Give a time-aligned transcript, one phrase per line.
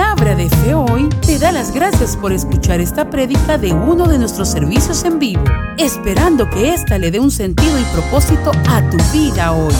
[0.00, 4.18] Palabra de Fe Hoy te da las gracias por escuchar esta prédica de uno de
[4.18, 5.44] nuestros servicios en vivo,
[5.76, 9.74] esperando que ésta le dé un sentido y propósito a tu vida hoy.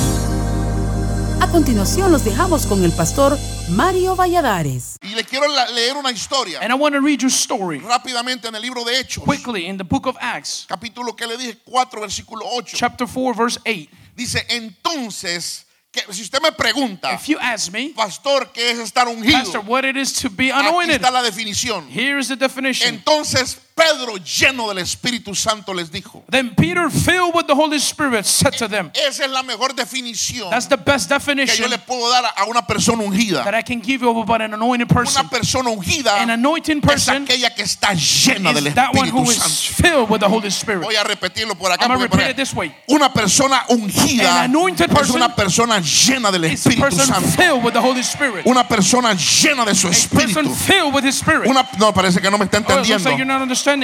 [1.41, 3.39] A continuación los dejamos con el pastor
[3.71, 4.99] Mario Valladares.
[5.01, 8.55] Y le quiero leer una historia And I want to read your story rápidamente en
[8.55, 11.99] el libro de Hechos, quickly in the book of Acts, capítulo que le dije 4,
[11.99, 12.77] versículo 8.
[12.77, 13.89] chapter 4, verse 8.
[14.15, 19.09] Dice, entonces, que si usted me pregunta, If you ask me, pastor, ¿qué es estar
[19.09, 19.39] ungido?
[19.39, 21.89] Pastor, what it is to be Aquí anointed, está la definición.
[21.91, 22.95] here is the definition.
[22.95, 28.25] Entonces Pedro, lleno del Espíritu Santo, les dijo, Then Peter, filled with the Holy Spirit,
[28.27, 31.79] said to them, esa es la mejor definición That's the best que yo definition le
[31.79, 33.45] puedo dar a una persona ungida.
[33.45, 35.21] that I can give you about an anointed person.
[35.23, 39.09] Una persona ungida An anointing es person aquella que está llena del is that one
[39.09, 39.83] who Espíritu is Santo.
[39.83, 40.83] filled with the Holy Spirit.
[40.85, 41.85] Voy a repetirlo por acá.
[41.87, 42.75] I'm repeat it this way.
[42.89, 47.07] Una persona ungida An anointed es person una persona llena del It's a Espíritu person
[47.07, 47.29] Santo.
[47.31, 48.47] filled with the Holy Spirit.
[48.47, 50.55] Una persona llena de su A person espíritu.
[50.55, 51.47] filled with His Spirit.
[51.49, 53.11] Una, no, parece que no me está Oh, entendiendo.
[53.11, 53.21] like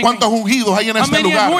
[0.00, 1.50] ¿Cuántos ungidos hay en este lugar?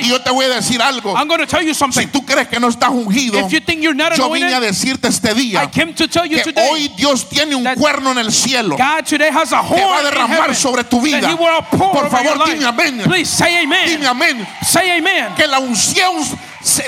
[0.00, 1.14] Y yo te voy a decir algo.
[1.16, 2.08] I'm going to tell you Si something.
[2.08, 5.08] tú crees que no estás ungido, If you think you're not yo vine a decirte
[5.08, 8.18] este día I came to tell you que today hoy Dios tiene un cuerno en
[8.18, 11.36] el cielo que va a derramar sobre tu vida.
[11.70, 13.02] Por favor, dime amén.
[13.04, 14.46] Please say Dime amén.
[14.66, 15.34] Say amen.
[15.36, 16.16] Que la unción,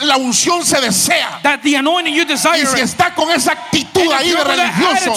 [0.02, 1.40] la unción se desea.
[1.42, 5.14] That the anointing you desire, Y si está con esa actitud ahí de religioso,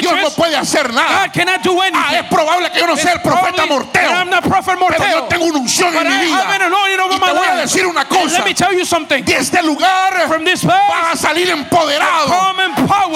[0.00, 1.26] Dios no puede hacer nada.
[1.26, 2.28] God cannot do Ah, es anything.
[2.28, 5.24] probable que yo no sea el profeta that I'm morteo, not prophet pero yo morteo.
[5.28, 6.56] tengo una unción en mi I vida.
[6.56, 8.38] Y te voy a decir una cosa.
[8.38, 9.24] let me tell you something.
[9.24, 12.26] De este lugar From this place, vas a salir empoderado.
[12.28, 12.62] come.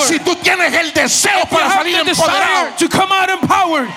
[0.07, 2.75] Si tú tienes el deseo para salir empoderado.
[2.79, 3.89] to come out empowered.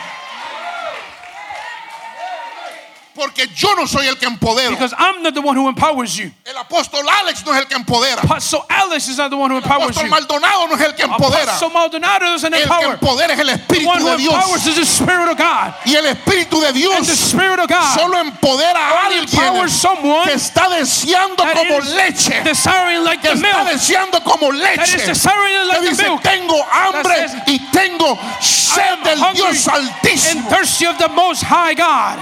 [3.20, 4.72] Porque yo no soy el que empodero.
[4.72, 6.32] Because I'm not the one who empowers you.
[6.46, 8.24] El apóstol Alex no es el que empodera.
[8.24, 10.10] Apostle Alice is not the one who El empowers apóstol you.
[10.10, 11.44] Maldonado no es el que empodera.
[11.52, 12.94] Apostle Maldonado doesn't El que empower.
[12.94, 14.34] empodera es el The Espíritu de Dios.
[14.34, 15.74] empowers is the Spirit of God.
[15.86, 20.34] Y el Espíritu de And the Dios Spirit of God solo empodera a alguien que
[20.34, 22.42] está deseando como leche.
[22.44, 23.68] desiring like Que the está milk.
[23.74, 25.06] deseando como That is leche.
[25.08, 26.22] desiring like Que the dice, milk.
[26.24, 30.50] tengo hambre y tengo sed del Dios and altísimo.
[30.50, 32.20] thirsty of the Most High God.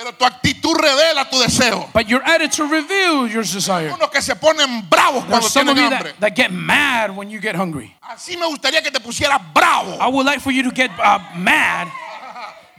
[0.00, 1.90] Pero tu actitud revela tu deseo.
[1.92, 3.92] But your attitude reveals your desire.
[3.92, 6.12] Unos que se ponen bravos cuando There's some of tienen you hambre.
[6.12, 7.94] that, that get mad when you get hungry.
[8.00, 9.98] Así me gustaría que te pusieras bravo.
[10.00, 11.88] I would like for you to get uh, mad.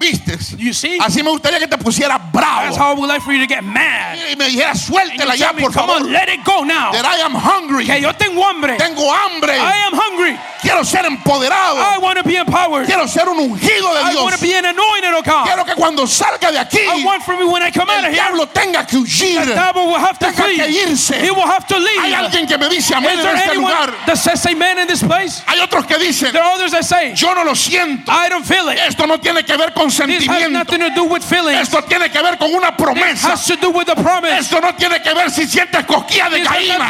[0.01, 0.38] ¿Viste?
[0.57, 0.97] You see?
[1.00, 2.75] Así me gustaría que te pusieras That's bravo.
[2.75, 4.17] how I would like for you to get mad.
[4.31, 6.01] Y me you suéltela ya, me, por come favor.
[6.07, 6.91] on, let it go now.
[6.91, 7.85] That I am hungry.
[7.85, 8.78] Que yo tengo hambre.
[8.78, 9.53] Tengo hambre.
[9.53, 10.38] I am hungry.
[10.61, 11.78] Quiero ser empoderado.
[11.78, 12.85] I want to be empowered.
[12.88, 14.23] Quiero ser un ungido de I Dios.
[14.23, 15.45] want to be an anointed of God.
[15.45, 18.06] Quiero que cuando salga de aquí, I want for me when I come out el
[18.09, 19.45] of here, diablo tenga que huir.
[19.45, 21.13] the devil will have to Tenga que irse.
[21.22, 22.16] He will have to Hay leave.
[22.16, 23.94] alguien que me dice amén en there este lugar.
[24.07, 25.41] that says amen in this place?
[25.47, 28.09] Hay otros que dicen, There are others that say, yo no lo siento.
[28.11, 28.78] I don't feel it.
[28.79, 30.59] Esto no tiene que ver con Sentimiento.
[31.62, 33.34] Esto tiene que ver con una promesa.
[34.40, 36.88] Esto no tiene que ver si sientes cosquillas de caína.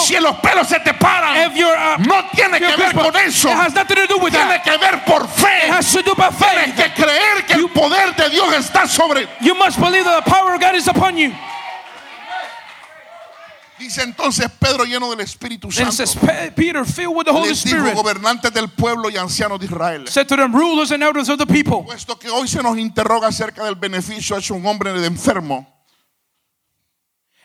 [0.00, 1.36] Si los pelos se te paran.
[1.98, 3.48] uh, No tiene que ver con eso.
[4.46, 5.68] Tiene que ver por fe.
[6.64, 9.28] Tienes que creer que el poder de Dios está sobre.
[9.40, 11.32] You must believe that the power of God is upon you.
[13.78, 15.90] Dice entonces Pedro lleno del Espíritu Santo.
[15.92, 19.58] says, Pe- Peter, filled with the Holy Les dijo Spirit, gobernantes del pueblo y ancianos
[19.58, 20.06] de Israel.
[20.08, 23.26] said to them, rulers and elders of the people, Puesto que hoy se nos interroga
[23.28, 25.66] acerca del beneficio hecho un hombre de enfermo,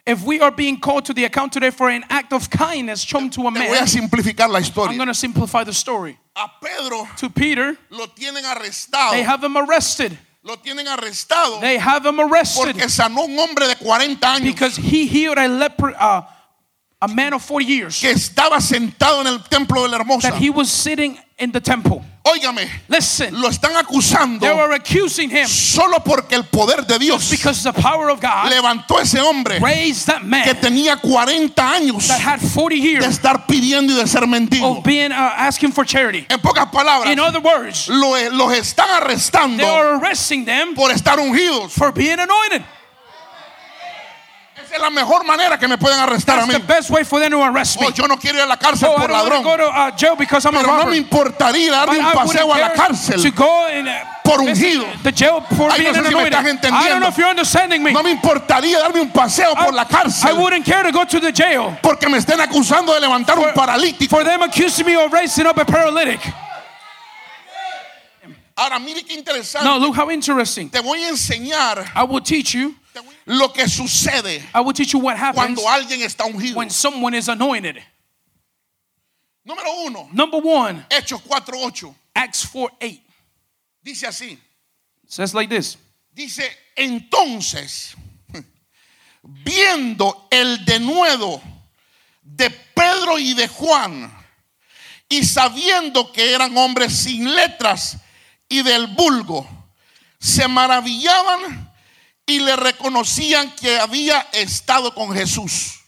[0.06, 3.30] if we are being called to the account today for an act of kindness shown
[3.32, 4.98] to a te voy a man, simplificar la I'm historia.
[4.98, 6.18] going to simplify the story.
[6.36, 9.12] A Pedro To Peter, lo tienen arrestado.
[9.12, 10.18] they have him arrested.
[10.42, 12.62] Lo tienen arrestado They have him arrested.
[12.64, 14.54] porque sanó un hombre de 40 años.
[14.54, 16.22] Because he healed a leper, uh,
[17.02, 20.30] a man of 40 years, que estaba sentado en el templo de la hermosa.
[20.32, 22.04] that he was sitting in the temple.
[22.26, 27.32] Óigame, Listen, lo están acusando they were accusing him solo porque el poder de Dios
[27.32, 32.08] because the power of God levantó ese hombre raised that man que tenía 40 años
[32.08, 34.78] that had 40 de years estar pidiendo y de ser mendigo.
[34.80, 36.28] of being uh, asking for charity.
[36.30, 40.92] En pocas palabras, In other words, lo- los están arrestando they are arresting them por
[40.92, 41.72] estar ungidos.
[41.72, 42.64] for being anointed.
[44.70, 46.54] Esa es la mejor manera que me pueden arrestar a mí.
[46.54, 47.88] the best way for them to arrest me.
[47.88, 49.68] Oh, yo no quiero ir a la cárcel Oh, I por ladrón, to go to
[49.68, 52.58] uh, jail because I'm a pero no me importaría darle But un I paseo a
[52.60, 53.20] la cárcel.
[53.20, 53.84] uh,
[54.24, 54.86] por ungido.
[55.02, 57.00] the jail for Ay, no being sé si me estás I don't entendiendo.
[57.00, 57.92] know if you're understanding me.
[57.94, 61.04] No me importaría darme un paseo por la I, I cárcel wouldn't care to go
[61.04, 64.12] to the jail porque me estén acusando de levantar un paralítico.
[64.16, 66.20] for them accusing me of raising up a paralytic.
[68.56, 69.68] Ahora, mire qué interesante.
[69.68, 70.70] No, look how interesting.
[70.70, 72.76] Te voy a enseñar I will teach you.
[73.26, 76.56] Lo que sucede I will teach you what happens cuando alguien está ungido.
[76.56, 77.78] when someone is anointed.
[79.46, 81.96] Número uno, Number one, Hechos 4.8.
[82.16, 83.02] Acts 4 8
[83.84, 84.38] Dice así.
[85.08, 85.78] says like this.
[86.14, 86.44] Dice,
[86.76, 87.96] entonces,
[89.24, 91.42] viendo el denuedo
[92.22, 94.12] de Pedro y de Juan,
[95.08, 97.98] y sabiendo que eran hombres sin letras
[98.50, 99.48] y del vulgo,
[100.20, 101.69] se maravillaban
[102.30, 105.80] y le reconocían que había estado con Jesús.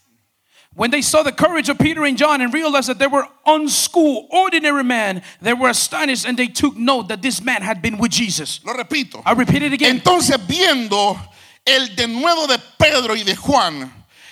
[0.73, 4.27] When they saw the courage of Peter and John and realized that they were unschooled,
[4.31, 8.11] ordinary men, they were astonished and they took note that this man had been with
[8.11, 8.59] Jesus.
[8.65, 9.21] Lo repito.
[9.23, 9.99] I repeat it again.
[9.99, 11.19] Entonces viendo
[11.67, 13.91] el denuedo de Pedro y de Juan,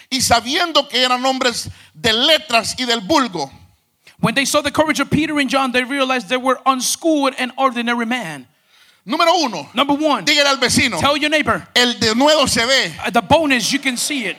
[0.10, 3.52] y sabiendo que eran hombres de letras y del vulgo,
[4.22, 7.52] When they saw the courage of Peter and John, they realized they were unschooled and
[7.58, 8.48] ordinary men.
[9.10, 12.94] Número uno, Number one, dígale al vecino, tell your neighbor, el denuedo se ve.
[13.06, 14.38] uh, the bonus, you can see it.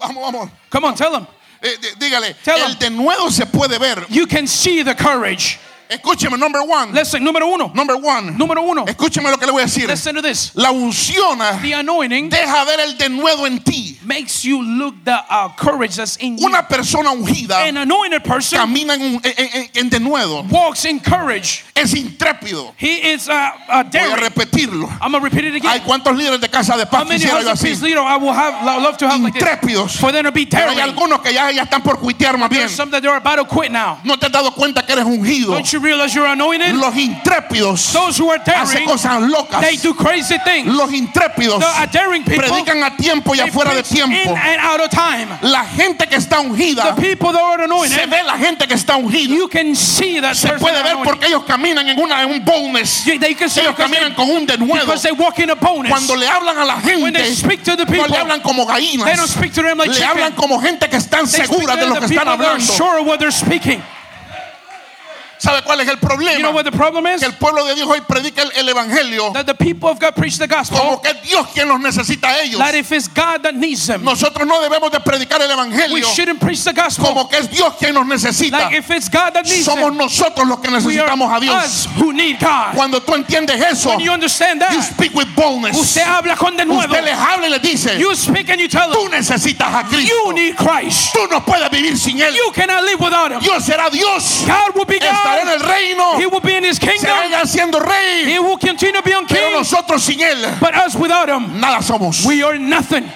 [0.00, 0.50] Vamos, vamos.
[0.70, 1.26] Come on, tell him.
[1.60, 2.78] Eh, dí- dígale, Tell el him.
[2.78, 4.06] denuedo se puede ver.
[4.08, 5.58] You can see the courage.
[5.92, 6.92] Escúcheme, number one.
[6.92, 7.70] Listen, número uno.
[7.74, 8.32] Number one.
[8.32, 8.84] Número uno.
[8.86, 9.88] Escúcheme lo que le voy a decir.
[9.88, 10.52] Listen to this.
[10.54, 13.98] La unción The anointing deja ver el denuedo en ti.
[14.04, 16.46] makes you look the uh, courage that's in you.
[16.46, 20.42] Una persona ungida An anointed person camina en, un- en- en- en denuedo.
[20.50, 21.64] walks in courage.
[21.74, 22.72] Es intrépido.
[22.76, 24.16] He is uh, uh, Voy a daring.
[24.16, 24.88] repetirlo.
[25.00, 25.82] I'm gonna repeat it Hay again.
[25.86, 27.74] cuántos líderes de casa de paz quisiera yo así.
[27.82, 29.34] leader I will have lo- love to have like?
[29.38, 29.96] Intrépidos.
[29.98, 30.80] For them to be Pero hay daring.
[30.94, 32.68] algunos que ya, ya están por cuitear más bien.
[32.68, 33.98] Some that they're about to quit now.
[34.04, 35.52] No te has dado cuenta que eres ungido.
[35.52, 36.74] Don't you realize you're anointed?
[36.76, 39.60] Los intrépidos Those who are hacen daring, cosas locas.
[39.60, 40.66] they do crazy things.
[40.68, 44.34] Los intrépidos The uh, daring people, predican a tiempo y they afuera de in tiempo.
[44.34, 45.28] and out of time.
[45.42, 48.96] La gente que está ungida, The people that are se ve la gente que está
[48.96, 49.34] ungida.
[49.34, 51.04] you can see that Se puede ver anointed.
[51.04, 52.42] porque ellos caminan en, una, en un.
[53.04, 54.80] Yeah, they can see Ellos they, caminan con un denuedo.
[54.86, 55.90] because they walk in a bonus.
[55.90, 58.42] Cuando le hablan a la When they gente, speak to the no people, le hablan
[58.42, 59.04] como gallinas.
[59.04, 60.08] they don't speak to them like Le chicken.
[60.10, 62.60] hablan como gente que están seguras de lo que están hablando.
[62.62, 63.82] sure of what they're speaking.
[65.42, 66.34] ¿Sabe cuál es el problema?
[66.38, 67.18] You know what the problem is?
[67.20, 70.14] que el pueblo de Dios hoy predica el, el evangelio That the people of God
[70.14, 70.78] preach the gospel.
[70.78, 72.58] como que es Dios quien los necesita a ellos.
[72.60, 76.06] That if it's God that needs them, Nosotros no debemos de predicar el we evangelio
[76.14, 77.06] shouldn't preach the gospel.
[77.06, 78.52] como que es Dios quien nos necesita.
[78.70, 81.64] Like if it's God that needs Somos them, nosotros los que we necesitamos a Dios.
[81.64, 82.76] us who need God.
[82.76, 85.76] Cuando tú entiendes eso, When you understand you that, speak with boldness.
[85.76, 86.86] usted habla con denuedo.
[86.92, 89.82] Usted les habla y les dice, You speak and you tell tú them, necesitas a
[89.88, 90.06] Cristo.
[90.14, 91.12] you need Christ.
[91.12, 92.32] Tú no puedes vivir sin Él.
[92.32, 93.40] You cannot live without Him.
[93.40, 94.44] Dios será Dios.
[94.46, 95.00] God will be
[95.36, 96.18] Estará en el reino.
[96.20, 97.46] He will be in His Será kingdom.
[97.46, 98.24] siendo rey.
[98.26, 99.56] He will continue to be on Pero king.
[99.58, 102.24] nosotros sin Él, But us without Him, nada somos.
[102.26, 103.10] we are nothing.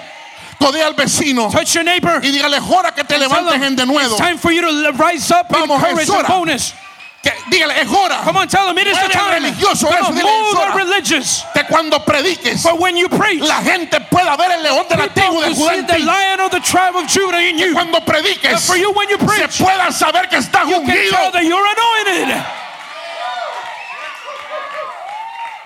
[0.59, 2.19] Codea al vecino Touch your neighbor.
[2.25, 4.13] y dígale, jora que te levantes en denuedo.
[4.13, 6.09] It's time for you to rise up in Vamos, courage
[7.27, 9.33] Que, dígale, es hora Come on, tell him it is the time.
[9.43, 10.75] religioso Come eso, on, dile, move es the hora.
[10.77, 11.45] religious.
[11.53, 15.09] que cuando prediques, But when you preach, la gente pueda ver el león de la
[15.09, 17.73] tribu de Judá the lion of the tribe of Judah in you.
[17.75, 21.33] Cuando prediques, But for you, when you se puedan saber que estás you can tell
[21.33, 22.37] that you're anointed.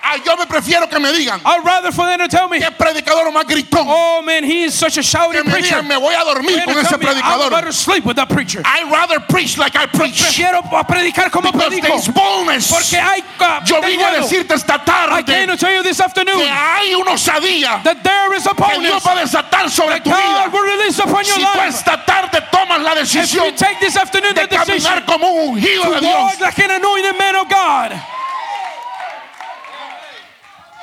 [0.25, 3.31] yo me prefiero que me digan, I'd rather for them to tell me, qué predicador
[3.31, 3.85] más gritón.
[3.87, 5.75] oh man, he is such a Que shouting me preacher.
[5.81, 7.47] digan, me voy a dormir con ese me, predicador.
[7.47, 8.61] about to sleep with that preacher.
[8.65, 10.21] I rather preach like I preach.
[10.21, 11.87] Prefiero predicar como Because predico.
[11.87, 12.69] there's boldness.
[12.71, 15.97] Porque hay uh, Yo vine a decirte esta I came tarde to tell you this
[15.97, 19.99] que afternoon hay una osadía that there is a que Dios va a desatar sobre
[20.01, 20.49] tu God vida.
[20.51, 23.95] will release upon your Si tú esta tarde tomas la If decisión you take this
[23.97, 27.35] afternoon de the decision caminar como un ungido de Dios, walk like an anointed man
[27.35, 27.91] of God,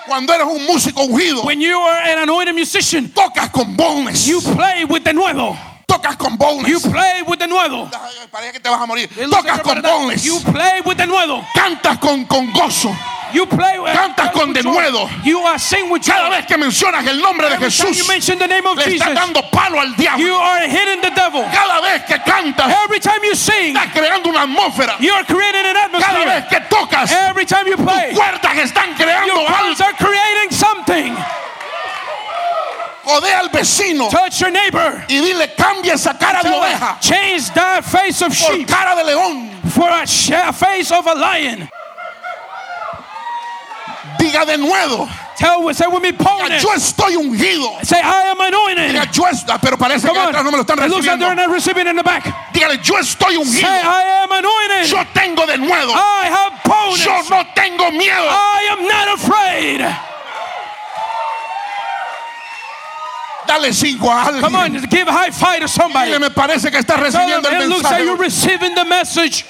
[0.08, 4.26] cuando eres un músico ungido, when you are an anointed musician, tocas con boldness.
[4.26, 5.56] you play with the nuevo.
[5.86, 6.86] Tocas con You boldness.
[6.86, 7.88] play with the nuevo.
[8.30, 9.08] Parece que te vas a morir.
[9.30, 10.22] Tocas con boldness.
[10.22, 11.42] You play with the nuevo.
[11.54, 12.94] Cantas con, con gozo.
[13.32, 15.08] You play with Cantas con denuedo.
[15.24, 18.46] You are sing with Cada vez que mencionas el nombre de Jesús, you mention the
[18.48, 20.38] name of le Jesus, estás dando palo al you diablo.
[20.40, 21.44] are hitting the devil.
[21.52, 24.96] Cada vez que cantas, Every time you sing, estás creando una atmósfera.
[25.00, 26.46] you are creating an Cada vez atmosphere.
[26.48, 29.84] que tocas, Every time you play, cuerdas están creando your algo.
[29.84, 31.16] are creating something.
[33.08, 35.02] Al vecino Touch your neighbor.
[35.08, 39.04] y dile, cambia esa cara de oveja Change that face of por sheep cara de
[39.04, 39.48] león.
[39.72, 40.06] for a
[40.52, 41.68] face of a lion.
[44.18, 47.78] Diga de nuevo, Tell say with me, diga, yo estoy ungido.
[47.84, 48.90] Say I am anointed.
[48.92, 50.28] Diga, yo estoy, pero parece que Come on.
[50.28, 51.46] atrás no me lo están It looks like they're recibiendo.
[51.46, 52.24] not receiving in the back.
[52.52, 53.68] Dígale, yo estoy Say ungido.
[53.68, 54.90] I am anointed.
[54.90, 55.92] Yo tengo de nuevo.
[55.94, 57.04] I have bonus.
[57.04, 58.26] Yo no tengo miedo.
[58.28, 59.86] I am not afraid.
[63.46, 64.42] Dale cinco a alguien.
[64.42, 66.10] Come on, give a high five to somebody.
[66.10, 68.04] Dile, me parece que estás Tell recibiendo them, el it looks like mensaje.
[68.04, 69.44] you're receiving the message.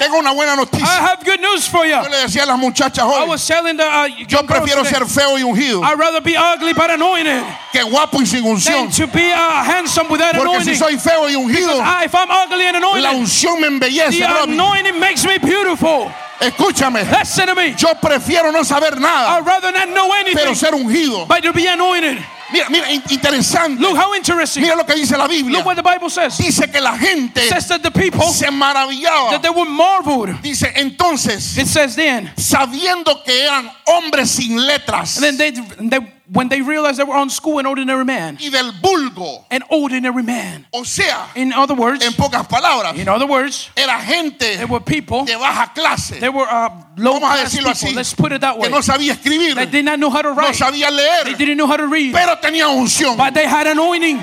[0.00, 0.86] Tengo una buena I noticia.
[0.86, 1.92] have good news for you.
[1.92, 5.04] Yo le decía a las muchachas I hoy, was telling the uh, yo prefiero ser
[5.06, 8.88] feo y ungido I'd rather be ugly but anointed que guapo y sin unción.
[8.88, 10.76] than to be uh, handsome without Porque si anointing.
[10.76, 14.42] soy feo y ungido, I, if I'm ugly and la anointed, unción me embellece, the
[14.44, 16.10] anointing makes me beautiful.
[16.40, 17.74] Escúchame, Listen to me.
[17.76, 21.28] yo prefiero no saber nada, I'd rather not know pero ser ungido.
[21.28, 22.24] but to be anointed.
[22.52, 23.80] Mira, mira, in- interesante.
[23.80, 24.62] Look how interesting.
[24.62, 25.58] Mira lo que dice la Biblia.
[25.58, 26.36] Look what the Bible says.
[26.36, 29.30] Dice que la gente says that the people se maravillaba.
[29.32, 30.40] that they were marveled.
[30.42, 35.50] Dice entonces, It says then, sabiendo que eran hombres sin letras and then they,
[35.88, 39.62] they when they realized they were on school an ordinary man, y del vulgo, an
[39.68, 40.64] ordinary man.
[40.72, 44.80] o sea, In other words, en pocas palabras, in other words, era gente they were
[44.80, 45.24] people.
[45.24, 47.88] de baja clase They were uh, low Vamos a class decirlo people.
[47.88, 48.68] así, Let's put it that way.
[48.68, 50.54] que no sabía escribir, They did not know how to no write.
[50.54, 50.88] sabía
[51.24, 52.12] They didn't know how to read.
[52.12, 53.16] pero tenía unción.
[53.16, 54.20] But they had anointing.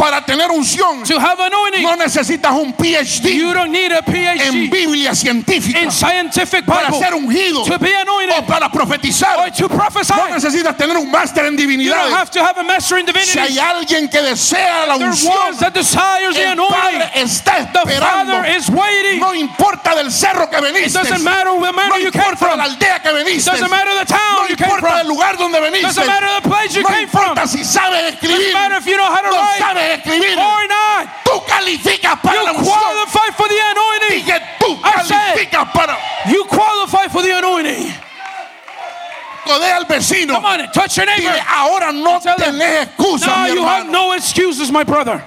[0.00, 4.04] Para tener unción To have anointing, no necesitas un you PhD don't need a en
[4.04, 9.36] PhD Biblia científica in scientific para ser ungido to be o anointed para profetizar.
[9.38, 10.14] or to prophesy.
[10.16, 12.06] No necesitas tener un máster en You divinidad.
[13.22, 16.56] Si hay alguien que desea la unción, that desires el.
[16.56, 18.32] Padre está esperando.
[18.32, 19.20] Father is waiting.
[19.20, 20.98] No importa del cerro que It veniste.
[20.98, 22.56] doesn't matter where No you came from.
[22.56, 23.50] la aldea que veniste.
[23.50, 25.08] doesn't matter the No you came importa from.
[25.08, 25.86] lugar donde veniste.
[25.88, 27.22] doesn't matter the place you No came from.
[27.22, 28.38] importa si sabes escribir.
[28.38, 30.38] Doesn't matter if you know how to No write sabes escribir.
[30.38, 31.08] or not.
[31.24, 32.78] Tú calificas para You la unción.
[32.78, 34.24] qualify for the anointing.
[34.24, 35.96] Dije tú calificas para.
[36.28, 37.94] You qualify for the anointing.
[39.44, 40.34] Codea al vecino.
[40.34, 41.22] Come on, touch your neighbor.
[41.22, 42.88] Dile, ahora no Tell tenés
[43.26, 45.22] Now mi you have no excuses, my brother.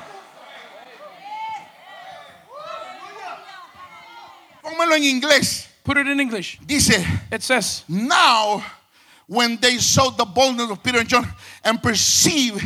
[4.94, 5.68] En inglés.
[5.84, 6.60] Put it in English.
[6.66, 8.64] Dice, It says, now
[9.28, 11.28] when they saw the boldness of Peter and John
[11.64, 12.64] and perceived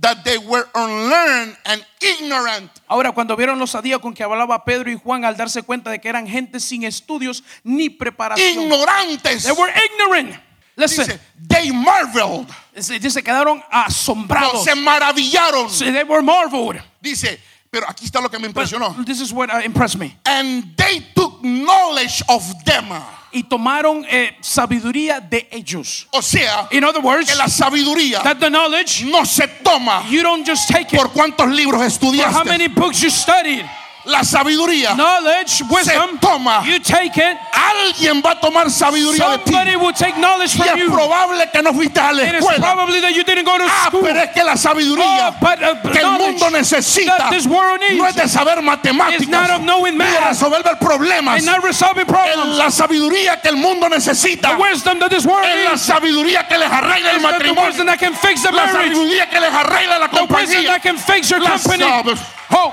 [0.00, 4.90] that they were unlearned and ignorant, Ahora, cuando vieron los sadíos con que hablaba Pedro
[4.90, 9.52] y Juan, al darse cuenta de que eran gente sin estudios ni preparación, ignorantes, they
[9.52, 10.40] were ignorant.
[10.76, 14.64] Listen, dice, they marveled, se se quedaron no, asombrados.
[14.64, 15.68] se maravillaron.
[15.68, 16.80] So They were marveled.
[17.02, 17.38] Dice,
[17.70, 20.16] pero aquí está lo que me But this is what uh, impressed me.
[20.26, 22.86] And they took knowledge of them.
[23.32, 26.08] Y tomaron eh, sabiduría de ellos.
[26.12, 30.20] O sea, In other words, que la sabiduría that the knowledge, no se toma you
[30.22, 32.44] don't just take it por cuántos libros for how estudiaste.
[32.46, 33.64] many books you studied.
[34.10, 36.62] La sabiduría, Knowledge, wisdom, toma.
[36.64, 37.36] you take it.
[37.54, 39.52] alguien va a tomar sabiduría de ti.
[39.52, 40.90] Somebody will take knowledge Y from es you.
[40.92, 42.60] probable que no fuiste a la It is escuela.
[42.74, 44.02] probably that you didn't go to Ah, school.
[44.02, 49.20] pero es que la sabiduría but, que el mundo necesita no es de saber matemáticas
[49.60, 51.42] ni de resolver problemas.
[51.44, 58.68] la sabiduría que el mundo necesita en la sabiduría que les arregla el matrimonio, la
[58.68, 60.60] sabiduría que les arregla la compañía.
[60.62, 61.22] La company.
[61.22, 62.18] sab-
[62.52, 62.72] Oh,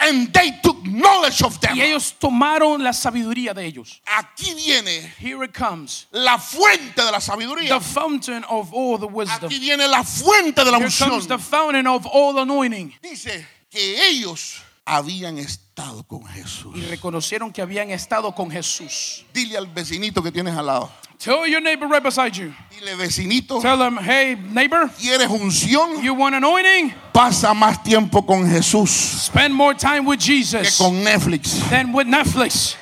[0.00, 1.76] And they took knowledge of them.
[1.76, 4.00] y ellos tomaron la sabiduría de ellos.
[4.06, 6.06] Aquí viene Here it comes.
[6.12, 7.78] la fuente de la sabiduría.
[7.78, 9.46] The fountain of all the wisdom.
[9.48, 11.40] Aquí viene la fuente de la Here comes the unción.
[11.40, 12.92] fountain of all anointing.
[13.02, 16.76] Dice que ellos habían estado con Jesús.
[16.76, 19.24] Y reconocieron que habían estado con Jesús.
[19.32, 20.90] Dile al vecinito que tienes al lado.
[21.18, 22.52] Tell your neighbor right beside you.
[22.70, 26.02] Dile, vecinito, Tell them, hey, neighbor, ¿quieres unción?
[26.02, 26.92] you want anointing?
[27.12, 28.90] Pasa más tiempo con Jesús
[29.26, 31.60] Spend more time with que Jesus con Netflix.
[31.70, 32.76] than with Netflix.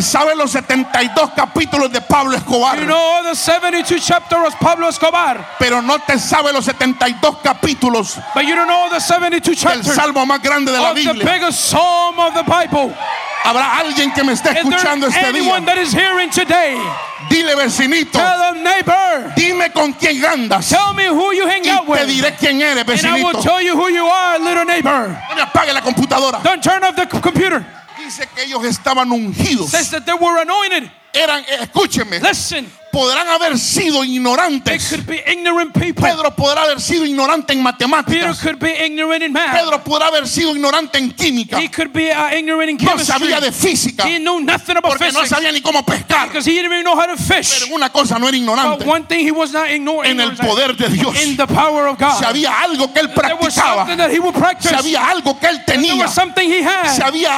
[0.00, 4.58] Te sabes los 72 capítulos de Pablo Escobar, You know all the 72 chapters of
[4.58, 9.42] Pablo Escobar, pero no te sabes los 72 capítulos but you don't know the 72
[9.42, 11.22] del chapters salmo más grande de la of the Biblia.
[11.26, 12.96] biggest psalm of the Bible.
[13.44, 15.66] Habrá alguien que me esté escuchando este día.
[15.66, 16.80] that is hearing today?
[17.28, 21.68] Dile, vecinito, Tell them, neighbor, dime con quién andas tell me who you hang y
[21.68, 22.06] out te with.
[22.08, 23.42] diré quién eres, And I will vecinito.
[23.42, 25.08] tell you who you are, little neighbor.
[25.36, 26.42] No apague la computadora.
[26.42, 27.66] Don't turn off the computer.
[28.10, 29.70] Dice que ellos estaban ungidos.
[29.70, 30.90] Says that they were anointed.
[31.12, 34.88] Eran, eh, escúcheme, Listen, podrán haber sido they ignorantes.
[34.90, 36.02] could be ignorant people.
[36.08, 38.38] Pedro podrá haber sido ignorante en Peter matemáticas.
[38.40, 39.52] could be ignorant in math.
[39.52, 41.58] Pedro podrá haber sido ignorante en química.
[41.60, 45.12] He could be uh, ignorant in No sabía de física He knew nothing about porque
[45.12, 46.28] no physics sabía ni cómo pescar.
[46.28, 47.60] because he didn't even know how to fish.
[47.60, 48.84] Pero una cosa no era But ignorante.
[48.86, 51.20] one thing he was not ignoring En el poder de Dios.
[51.24, 52.18] in the power of God.
[52.18, 54.68] Si había algo que él There was practicaba, something that he would practice.
[54.70, 56.88] si había algo que él There tenía, was something he had.
[56.94, 57.30] si había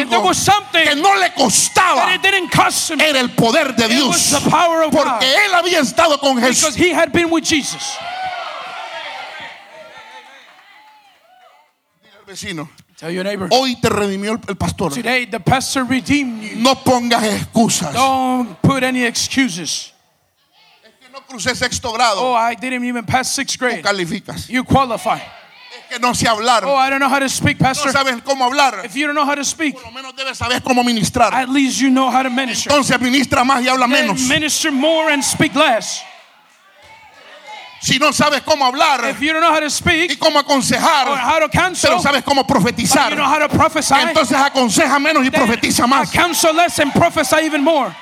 [0.00, 3.00] If there algo was something que no le that costaba, it didn't cost him.
[3.00, 4.34] era el poder de Dios.
[4.90, 6.76] Porque él había estado con Because Jesús.
[6.76, 7.96] he had been with Jesus.
[12.02, 13.48] Dile al vecino, Tell your neighbor.
[13.52, 14.92] Hoy te redimió el, el pastor.
[14.92, 16.56] Today, the pastor redeemed you.
[16.56, 17.92] No pongas excusas.
[17.92, 19.92] Don't put any excuses.
[20.82, 22.20] Es que no crucé sexto grado.
[22.20, 23.82] Oh, I didn't even pass sixth Tú grade.
[23.82, 24.48] calificas.
[24.48, 25.20] You qualify.
[25.88, 26.64] Que no sé hablar.
[26.64, 27.92] Oh, I don't know how to speak, No pastor.
[27.92, 28.84] sabes cómo hablar.
[28.84, 31.32] If you don't know how to speak, Por lo menos debes saber cómo ministrar.
[31.32, 32.70] at least you know how to minister.
[32.70, 34.20] Entonces ministra más y habla Then menos.
[34.28, 36.02] minister more and speak less.
[37.80, 40.44] Si no sabes cómo hablar If you don't know how to y speak cómo or
[40.44, 44.98] aconsejar, how to counsel, pero sabes cómo profetizar, you know how to prophesy, entonces aconseja
[44.98, 46.10] menos y profetiza más.
[46.12, 47.94] counsel less and prophesy even more.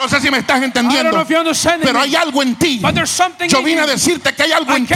[0.00, 1.24] No sé si me estás entendiendo.
[1.82, 2.80] Pero hay algo en ti.
[3.48, 4.94] Yo in vine a decirte que hay algo en ti.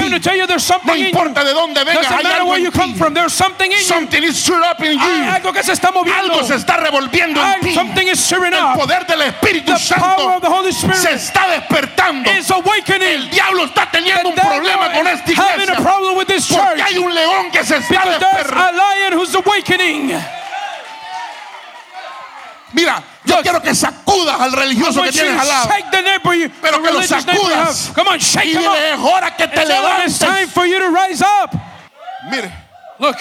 [0.84, 2.78] No importa de dónde vengas, hay algo en ti.
[3.28, 3.84] something in you.
[3.84, 5.30] Something is stirred up in Hay you.
[5.30, 6.32] algo que se está moviendo.
[6.32, 7.74] Algo se está revolviendo en ti.
[7.78, 12.30] El poder del Espíritu The power Santo of the Holy se está despertando.
[12.30, 15.76] El diablo está teniendo un problema con esta iglesia.
[15.76, 18.82] Porque hay un león que se está despertando.
[22.72, 25.68] Mira, yo quiero que sacudas al religioso que tienes al lado.
[26.62, 27.90] Pero que lo sacudas.
[27.94, 30.18] Come on, shake Y dile, es hora que te levantes.
[32.30, 32.52] Mire,
[32.98, 33.16] Look,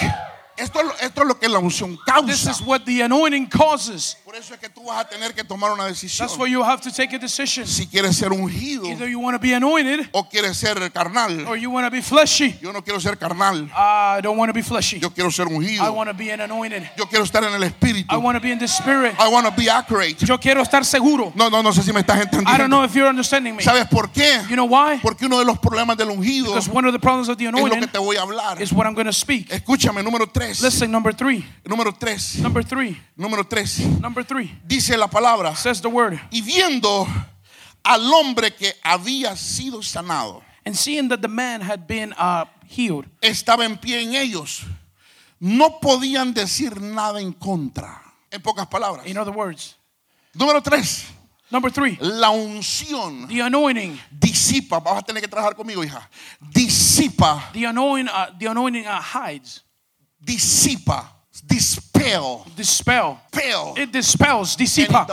[0.58, 1.96] esto, es lo- esto es lo que la unción
[2.26, 2.50] this causa.
[2.50, 4.16] is what the anointing causes.
[4.24, 6.26] Por eso es que tú vas a tener que tomar una decisión.
[6.26, 7.66] That's why you have to take a decision.
[7.66, 11.46] Si quieres ser ungido Either you want to be anointed o quieres ser carnal.
[11.46, 12.56] or you want to be fleshy.
[12.60, 13.68] Yo no quiero ser carnal.
[13.74, 14.98] I don't want to be fleshy.
[15.00, 15.92] Yo quiero ser I ungido.
[15.94, 16.88] want to be an anointed.
[16.96, 18.06] Yo quiero estar en el espíritu.
[18.12, 19.14] I want to be in the spirit.
[19.18, 20.16] I want to be accurate.
[20.26, 21.32] Yo quiero estar seguro.
[21.34, 22.68] No, no, no sé si me estás I don't entendiendo.
[22.68, 23.62] know if you're understanding me.
[23.62, 24.40] ¿Sabes por qué?
[24.48, 24.98] You know why?
[25.02, 27.52] Porque uno de los problemas del ungido Because one of the problems of the es
[27.52, 28.60] lo que anointing te voy a hablar.
[28.60, 29.48] is what I'm going to speak.
[29.50, 30.47] Escúchame, número 3.
[30.60, 31.44] Listen, number three.
[31.64, 32.40] Número 3.
[32.40, 32.98] Number three.
[33.16, 34.00] Número 3.
[34.00, 35.54] Number three Dice la palabra.
[35.56, 36.18] says the word.
[36.30, 37.06] Y viendo
[37.84, 43.06] al hombre que había sido sanado, And seeing that the man had been uh, healed,
[43.22, 44.64] estaba en pie en ellos,
[45.40, 48.02] no podían decir nada en contra.
[48.30, 49.06] En pocas palabras.
[49.06, 49.76] in other words.
[50.34, 51.12] Número 3.
[51.50, 53.98] Number three, La unción the anointing.
[54.10, 54.80] disipa.
[54.80, 56.06] Vas a tener que trabajar conmigo, hija.
[56.52, 57.50] Disipa.
[57.54, 59.62] The anointing, uh, the anointing uh, hides,
[60.22, 61.04] Disipa.
[61.46, 62.44] Dispel.
[62.56, 63.18] dispel.
[63.30, 63.74] Pale.
[63.76, 65.06] It dispels, disipa.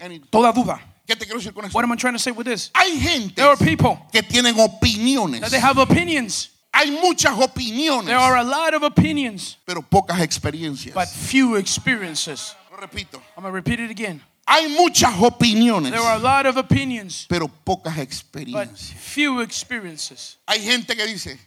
[0.00, 0.80] Any- Toda duda.
[1.06, 1.74] ¿Qué te quiero decir con eso?
[1.74, 2.70] What am I trying to say with this?
[2.74, 5.40] Hay gente There are people que tienen opiniones.
[5.40, 6.50] that they have opinions.
[6.74, 10.94] Hay muchas opiniones, There are a lot of opinions, pero pocas experiencias.
[10.94, 12.54] but few experiences.
[12.70, 13.20] Lo repito.
[13.36, 14.22] I'm going to repeat it again.
[14.48, 17.94] Hay muchas opiniones, There are a lot of opinions, pero pocas
[18.50, 20.38] but few experiences.
[20.48, 21.38] Hay gente que dice,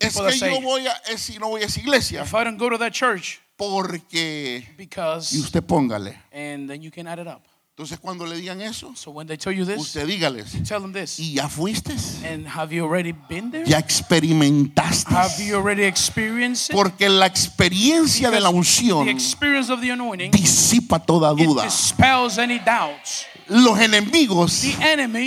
[0.00, 2.58] es que yo voy a, es si no voy a esa iglesia If I don't
[2.58, 6.16] go to that church, porque y because, usted póngale.
[6.32, 7.42] and then you can add it up.
[7.78, 10.94] Entonces cuando le digan eso, So when they tell you this, usted dígales, tell them
[10.94, 11.18] this.
[11.20, 11.92] ¿y ya fuiste?
[12.24, 13.66] And have you already been there?
[13.66, 15.12] ¿Ya experimentaste?
[15.14, 16.74] Have you already experienced it?
[16.74, 21.46] Porque la experiencia de la Because unción the experience of the anointing disipa toda it
[21.46, 21.64] duda.
[21.64, 23.26] dispels any doubts.
[23.48, 24.62] Los enemigos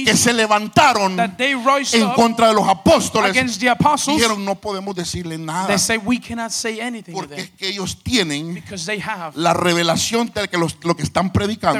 [0.06, 5.98] que se levantaron en contra de los apóstoles dijeron no podemos decirle nada they say
[5.98, 10.32] we cannot say anything to porque es que ellos tienen because they have la revelación
[10.34, 11.80] de que los- lo que están predicando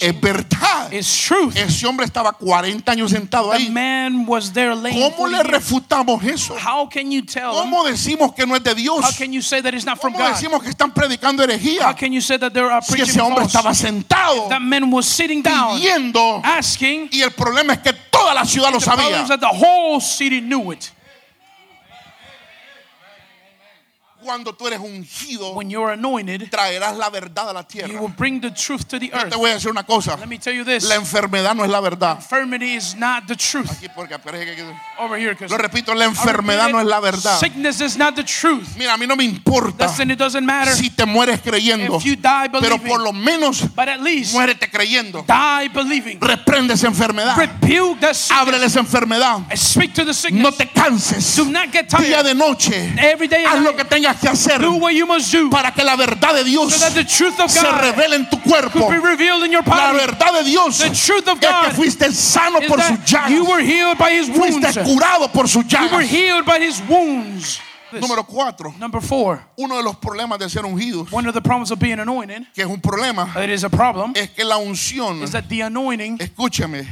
[0.00, 0.92] es verdad.
[0.92, 3.66] Ese hombre estaba 40 años sentado ahí.
[3.72, 4.26] ¿Cómo
[5.16, 6.54] 40 le refutamos eso?
[6.54, 7.52] How can you tell them?
[7.54, 8.96] ¿Cómo decimos que no es de Dios?
[9.04, 10.34] How can you say that it's not from ¿Cómo God?
[10.34, 11.94] decimos que están predicando How herejía?
[11.96, 14.48] can you say that they are Si ese hombre estaba sentado
[15.14, 17.08] sitting down pidiendo asking.
[17.12, 19.22] y el problema es que toda la ciudad lo The problem sabía.
[19.22, 20.90] is that the whole city knew it.
[24.24, 28.00] Cuando tú eres ungido, When you're anointed, traerás la verdad a la you tierra.
[28.00, 29.34] will bring the truth to the Yo te earth.
[29.36, 30.16] voy a decir una cosa.
[30.16, 30.84] Let me tell you this.
[30.84, 32.16] La enfermedad no es la verdad.
[32.16, 33.70] Infirmity is not the truth.
[33.70, 34.64] Aquí porque que-
[34.98, 37.38] Over here, Lo repito, la enfermedad no es la verdad.
[37.38, 38.66] Sickness is not the truth.
[38.76, 42.04] Mira, a mí no me importa Listen, it doesn't matter si te mueres creyendo, if
[42.04, 45.24] you die pero believing, por lo menos but at least muérete creyendo.
[45.26, 46.18] die believing.
[46.20, 47.36] Reprende esa enfermedad.
[47.36, 48.30] Rebuke that sickness.
[48.30, 49.40] Ábrele esa enfermedad.
[49.56, 50.42] Speak to the sickness.
[50.42, 51.36] No te canses.
[51.36, 52.24] Do not get Día tired.
[52.24, 52.94] de noche.
[52.98, 54.60] Every day Haz lo que tengas que hacer
[55.50, 58.90] para que la verdad de Dios so se revele en tu cuerpo.
[58.90, 63.32] La verdad de Dios es que fuiste sano por sus llagas.
[64.34, 66.06] Fuiste curado por sus llagas.
[68.00, 68.74] Número cuatro.
[68.78, 69.40] Number four.
[69.56, 72.62] Uno de los problemas de ser ungidos, One of the problems of being anointed, que
[72.62, 76.18] es un problema, it is a problem, es que la unción, is that the anointing,
[76.18, 76.86] escúchame,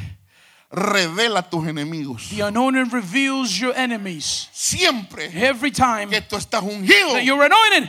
[0.72, 2.30] revela a tus enemigos.
[2.30, 4.48] the anointing reveals your enemies.
[4.52, 7.88] Siempre Every time que tú estás ungido, that you're anointed,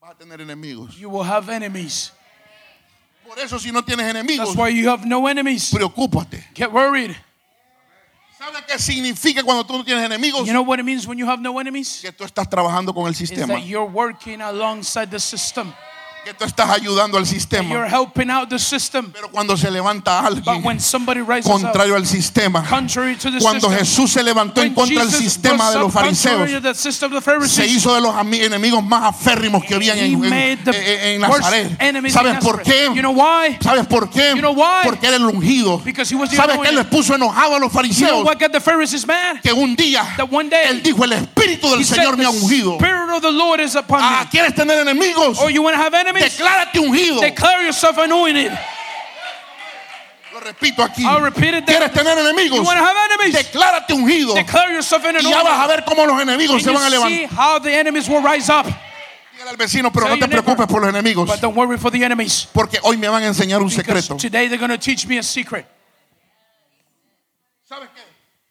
[0.00, 0.96] vas a tener enemigos.
[0.96, 2.12] you will have enemies.
[3.26, 5.70] Por eso si no tienes enemigos, That's why you have no enemies.
[5.72, 6.42] preocúpate.
[6.54, 7.14] Get worried.
[8.38, 10.46] ¿Sabe qué significa cuando tú no tienes enemigos?
[10.46, 12.00] You know what it means when you have no enemies?
[12.00, 13.54] Que tú estás trabajando con el Is sistema.
[13.54, 15.72] that you're working alongside the system.
[16.24, 17.68] Que tú estás ayudando al sistema.
[17.70, 19.10] you're helping out the system.
[19.12, 24.74] Pero cuando se levanta alguien up contrario al sistema, cuando system, Jesús se levantó en
[24.74, 26.48] contra del sistema de los fariseos,
[27.48, 31.78] se hizo de los enemigos más aférrimos que habían en, en- en- Nazaret.
[32.12, 32.90] ¿Sabes por qué?
[32.94, 33.56] You know why?
[33.60, 34.30] ¿Sabes por qué?
[34.34, 34.54] You know?
[34.84, 35.82] Porque era el ungido.
[36.36, 38.24] ¿Sabes qué les puso enojado a los You know fariseos?
[38.24, 39.40] what got the Pharisees mad?
[39.42, 42.78] Que un día day él dijo, el Espíritu del Señor me ha ungido.
[43.92, 44.26] Ah.
[44.30, 45.38] ¿Quieres tener enemigos?
[45.38, 46.09] Or you want to have enemies?
[46.18, 47.20] Declárate ungido.
[47.20, 48.50] Declare yourself anointed.
[50.32, 51.02] Lo repito aquí.
[51.04, 52.56] I'll repeat it ¿Quieres tener enemigos?
[52.58, 53.34] You want to have enemies?
[53.34, 54.34] Declárate ungido.
[54.34, 55.68] Declare yourself an Y ya vas a anointed.
[55.76, 57.28] ver cómo los enemigos And se van a levantar.
[57.36, 58.66] how the enemies will rise up.
[58.66, 60.44] Dígale al vecino, pero Tell no te your neighbor.
[60.44, 61.26] preocupes por los enemigos.
[61.26, 62.46] But don't worry for the enemies.
[62.52, 64.16] Porque hoy me van a enseñar un Because secreto.
[64.16, 65.66] today they're going to teach me a secret.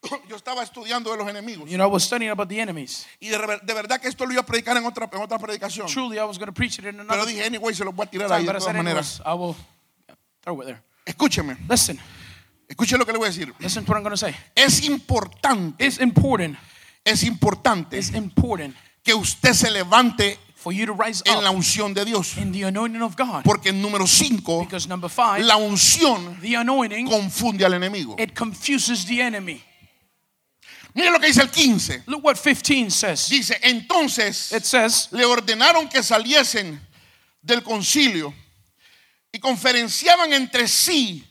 [0.30, 1.69] Yo estaba estudiando de los enemigos.
[1.69, 3.06] You know, I was studying about the enemies.
[3.19, 5.88] Y de, de verdad que esto lo iba a predicar en otra, en otra predicación.
[5.88, 8.06] Truly, I was going to preach it in Pero another dije, anyway, se los voy
[8.06, 9.22] a tirar ahí de todas maneras.
[9.26, 9.56] I will
[10.41, 10.82] throw it there.
[11.06, 12.00] Escúcheme, Listen,
[12.67, 13.52] escuche lo que le voy a decir.
[13.60, 14.36] listen to what I'm going to say.
[14.56, 16.58] Es importante, It's important.
[17.04, 21.93] es importante It's important que usted se levante for you to rise en la unción
[21.93, 22.38] de Dios.
[22.38, 23.43] in the anointing of God.
[23.43, 28.15] Porque en número 5, Because number five, la unción the anointing, confunde al enemigo.
[28.19, 29.63] it confuses the enemy.
[30.95, 32.04] Mire lo que dice el 15.
[32.08, 33.30] Look what 15 says.
[33.30, 36.80] Dice, entonces It says, le ordenaron que saliesen
[37.41, 38.34] del concilio
[39.32, 41.23] y conferenciaban entre sí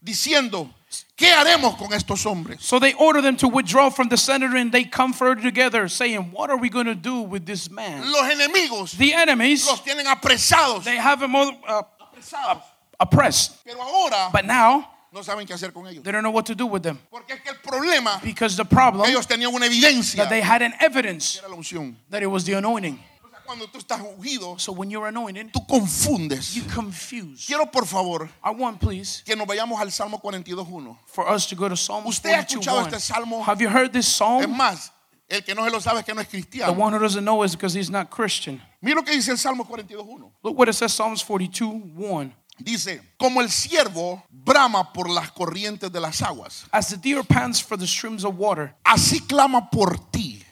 [0.00, 0.68] diciendo,
[1.16, 2.60] ¿qué haremos con estos hombres?
[2.60, 4.70] So they ordered them to withdraw from the Sanhedrin.
[4.70, 8.10] They conferred together, saying, What are we going to do with this man?
[8.10, 10.82] Los enemigos The enemies, los tienen apresados.
[10.84, 12.62] they have him all, uh, apresados.
[12.98, 13.52] oppressed.
[13.64, 16.02] Pero ahora But now, no saben qué hacer con ellos.
[16.02, 16.98] they don't know what to do with them.
[17.10, 20.60] Porque es que el problema Because the problem ellos tenían una evidencia that they had
[20.62, 21.96] an evidence era la unción.
[22.10, 22.98] that it was the anointing.
[23.46, 26.54] Cuando tú estás ungido, So when you're anointed, tú confundes.
[26.54, 27.44] you confuse.
[27.46, 30.96] Quiero por favor I want, please, que nos vayamos al Salmo 42.1.
[31.06, 32.60] for us to go to Psalm ¿Usted ha 42.
[32.66, 33.42] escuchado este salmo?
[33.44, 34.50] Have you heard this Es psalm?
[34.56, 34.90] más,
[35.28, 37.42] el que no se lo sabe es que no es The one who doesn't know
[37.44, 38.62] is because he's not Christian.
[38.80, 40.30] Mira lo que dice el Salmo 42.1.
[40.42, 42.34] Look what it says, Psalms 42, 1.
[42.58, 47.60] Dice, como el siervo brama por las corrientes de las aguas, As the deer pants
[47.60, 50.44] for the streams of water, así clama por ti,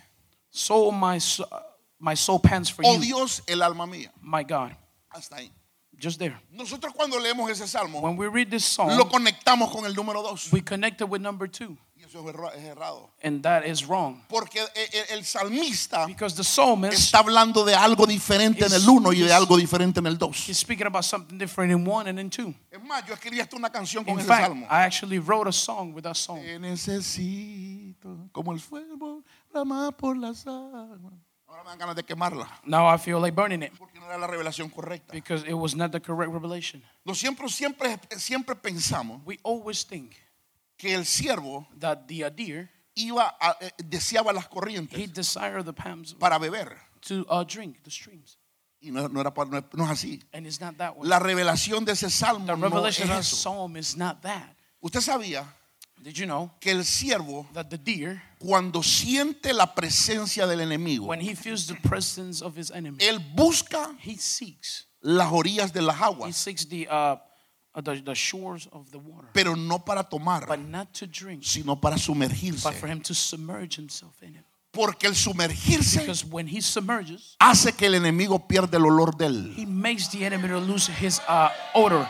[0.51, 1.47] so my, so-
[2.01, 4.11] my soul pants for oh you, Dios, el alma mía.
[4.21, 4.73] my God.
[5.11, 5.51] Hasta ahí.
[5.97, 6.37] Just there.
[6.51, 10.51] Nosotros cuando leemos ese salmo, When we read this lo conectamos con el número 2.
[10.53, 13.11] we connect it with number two, Y eso es erra- es errado.
[13.23, 14.21] and that is wrong.
[14.29, 18.87] Porque e- e- el salmista Because the psalmist está hablando de algo diferente en el
[18.89, 20.49] 1 y de algo diferente en el 2.
[20.49, 22.55] is speaking about something different in one and in two.
[22.71, 24.67] Es más, yo escribí hasta una canción con In ese fact, salmo.
[24.67, 26.41] I actually wrote a song with that song.
[26.43, 31.15] Te necesito como el fuego brama por las aguas.
[31.49, 32.49] Ahora me dan ganas de quemarla.
[32.65, 35.13] Now I feel like burning it Porque no era la revelación correcta.
[35.13, 36.83] because it was not the correct revelation.
[37.05, 40.13] Nosotros siempre, siempre, siempre pensamos We always think
[40.83, 45.73] que el siervo that the deer iba a- eh, deseaba las he corrientes desired the
[45.73, 46.77] palms para beber.
[47.03, 48.37] to uh, drink the streams,
[48.81, 50.21] Y no, no era, no no es así.
[50.33, 51.09] and it's not that way.
[51.09, 53.37] La revelación de ese salmo The no es revelation of that eso.
[53.37, 54.57] psalm is not that.
[54.83, 55.45] Usted sabía
[56.03, 61.07] Did you know que el siervo, that the deer, cuando siente la presencia del enemigo,
[61.07, 65.81] when he feels the presence of his enemy, él busca he seeks las orillas de
[65.81, 67.17] las he aguas, seeks the uh,
[67.75, 71.77] the, the shores of the water, pero no para tomar, but not to drink, sino
[71.77, 74.45] para but for him to submerge himself in it.
[74.73, 79.27] Porque el sumergirse Because when he submerges, hace que el enemigo pierda el olor de
[79.27, 79.55] él.
[79.55, 82.09] he makes the enemy lose his uh, odor.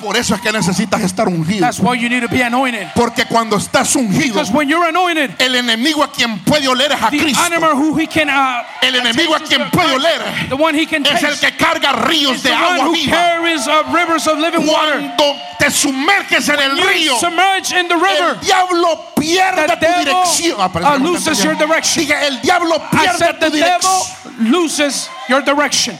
[0.00, 1.60] Por eso es que necesitas estar ungido.
[1.60, 2.88] That's why you need to be anointed.
[2.94, 7.02] Porque cuando estás ungido, Because when you're anointed, el enemigo a quien puede oler es
[7.02, 7.42] a the Cristo.
[7.42, 11.04] animal who he can uh, El enemigo a quien puede oler the one he can
[11.06, 13.10] es el que carga ríos de agua viva.
[13.16, 14.98] carries uh, rivers of living water.
[14.98, 17.14] Cuando te sumerges en el río,
[17.78, 18.34] in the river.
[18.34, 20.56] el diablo pierde The tu dirección.
[20.58, 22.04] Ah, uh, loses your direction.
[22.04, 24.50] Diga, el diablo I pierde said tu dirección.
[24.50, 25.98] loses your direction.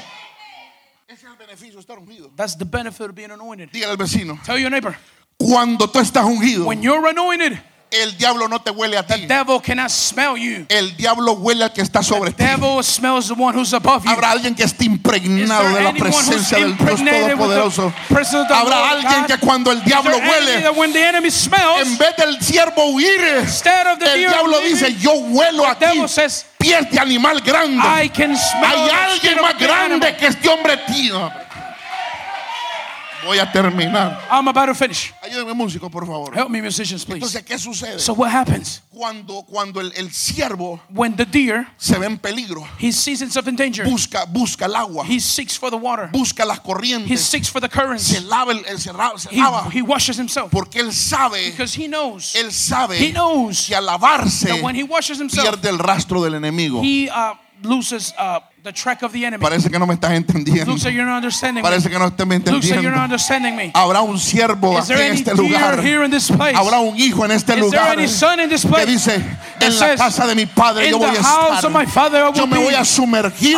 [1.50, 2.30] Ese es el beneficio estar ungido.
[2.36, 3.70] That's the benefit of being anointed.
[3.72, 4.96] Dígale al vecino, Tell your neighbor,
[5.36, 9.26] cuando tú estás ungido, when you're anointed, el diablo no te huele a ti.
[9.26, 10.64] devil cannot smell you.
[10.68, 12.44] El diablo huele al que está sobre ti.
[12.44, 14.08] The.
[14.08, 17.92] Habrá alguien que esté impregnado de la presencia del Dios the Todopoderoso.
[18.08, 22.16] the Habrá alguien que cuando el diablo huele, that when the enemy smells, en vez
[22.16, 23.20] del siervo huir,
[23.98, 27.82] the el diablo dice, yo huelo the devil says, pies de animal grande.
[27.82, 31.30] I can smell Hay the alguien más a grande que este hombre tío.
[33.24, 34.18] Voy a terminar.
[34.30, 35.12] I'm about to finish.
[35.22, 36.34] Ayúdenme músico, por favor.
[36.36, 37.18] Help me, musicians, please.
[37.24, 37.98] Entonces, ¿qué sucede?
[37.98, 42.66] So what happens Cuando, cuando el, el siervo when the deer se ve en peligro,
[42.78, 43.84] he sees himself in danger?
[43.86, 46.08] busca, busca el agua, He seeks for the water.
[46.12, 48.22] busca las He corrientes, seeks for the se currents.
[48.24, 51.86] lava, el, el- se se He, lava, he washes himself porque él sabe, because he
[51.88, 55.78] knows él sabe He knows que al lavarse that when he washes himself, pierde el
[55.78, 56.80] rastro del enemigo.
[56.82, 59.40] he uh, loses uh, the track of the enemy.
[59.42, 60.66] Parece que no me estás entendiendo.
[60.72, 61.92] Looks like you're not understanding Parece me.
[61.92, 63.04] que no estás me like you're not entendiendo.
[63.04, 63.70] understanding me.
[63.74, 65.80] Habrá un siervo aquí there en este lugar.
[65.82, 66.54] here in this place?
[66.54, 68.86] Habrá un hijo en este Is there lugar any son in this que place?
[68.86, 69.18] dice,
[69.58, 71.16] that en la casa de mi padre "In yo voy a my
[71.84, 71.88] estar.
[71.88, 72.64] father Yo me be.
[72.64, 73.56] voy a sumergir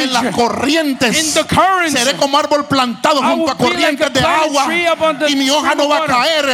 [0.00, 1.18] en las corrientes.
[1.22, 1.92] in the currents.
[1.92, 4.66] Seré como árbol plantado I junto a like corrientes a de agua
[5.28, 6.44] y mi hoja no va a caer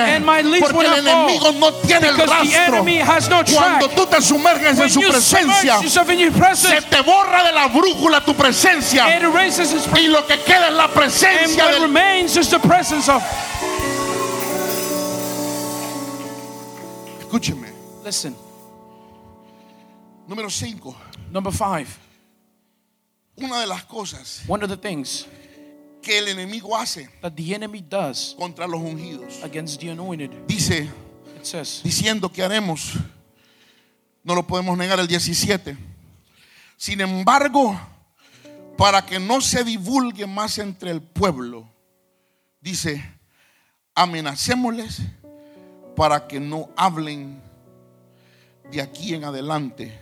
[0.61, 2.85] porque el enemigo no tiene el rastro.
[3.31, 3.45] no.
[3.55, 8.25] Cuando tú te sumerges en When su you presencia, se te borra de la brújula
[8.25, 12.59] tu presencia y lo que queda es la And presencia what del remains is the
[12.59, 13.23] presence of.
[17.21, 17.69] Escúcheme.
[18.05, 18.35] Listen,
[20.27, 20.97] Número 5.
[21.31, 21.87] number five.
[23.37, 25.27] Una de las cosas One of the things
[26.03, 29.43] que el enemigo hace that the enemy does contra los ungidos.
[29.45, 30.89] against the anointed, Dice,
[31.37, 32.97] it says, diciendo que haremos,
[34.25, 35.77] no lo podemos negar el 17.
[36.81, 37.79] Sin embargo,
[38.79, 41.71] para que no se divulgue más entre el pueblo,
[42.59, 43.05] dice,
[43.95, 45.03] amenacémosles
[45.95, 47.39] para que no hablen
[48.73, 49.93] de aquí en adelante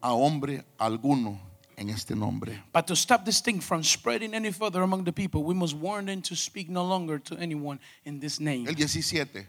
[0.00, 1.40] a hombre alguno
[1.76, 2.60] en este nombre.
[2.72, 6.06] But to stop this thing from spreading any further among the people, we must warn
[6.06, 8.66] them to speak no longer to anyone in this name.
[8.66, 9.46] El 17.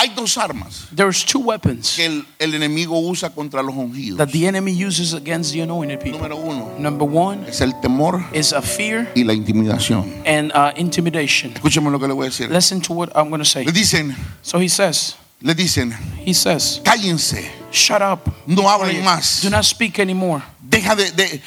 [0.00, 4.16] Hay dos armas There's two weapons que el, el enemigo usa contra los ungidos.
[4.18, 6.20] that the enemy uses against the anointed people.
[6.20, 10.22] Número uno Number one es el temor is a fear y la intimidación.
[10.24, 11.52] and uh, intimidation.
[11.54, 12.48] Escúcheme lo que le voy a decir.
[12.50, 13.64] Listen to what I'm going to say.
[13.64, 15.92] Le dicen, So he says, le dicen,
[16.24, 18.28] he says, cállense, shut up.
[18.46, 19.42] no hablen más.
[19.42, 20.42] Do not speak anymore.
[20.60, 21.42] Deja de, de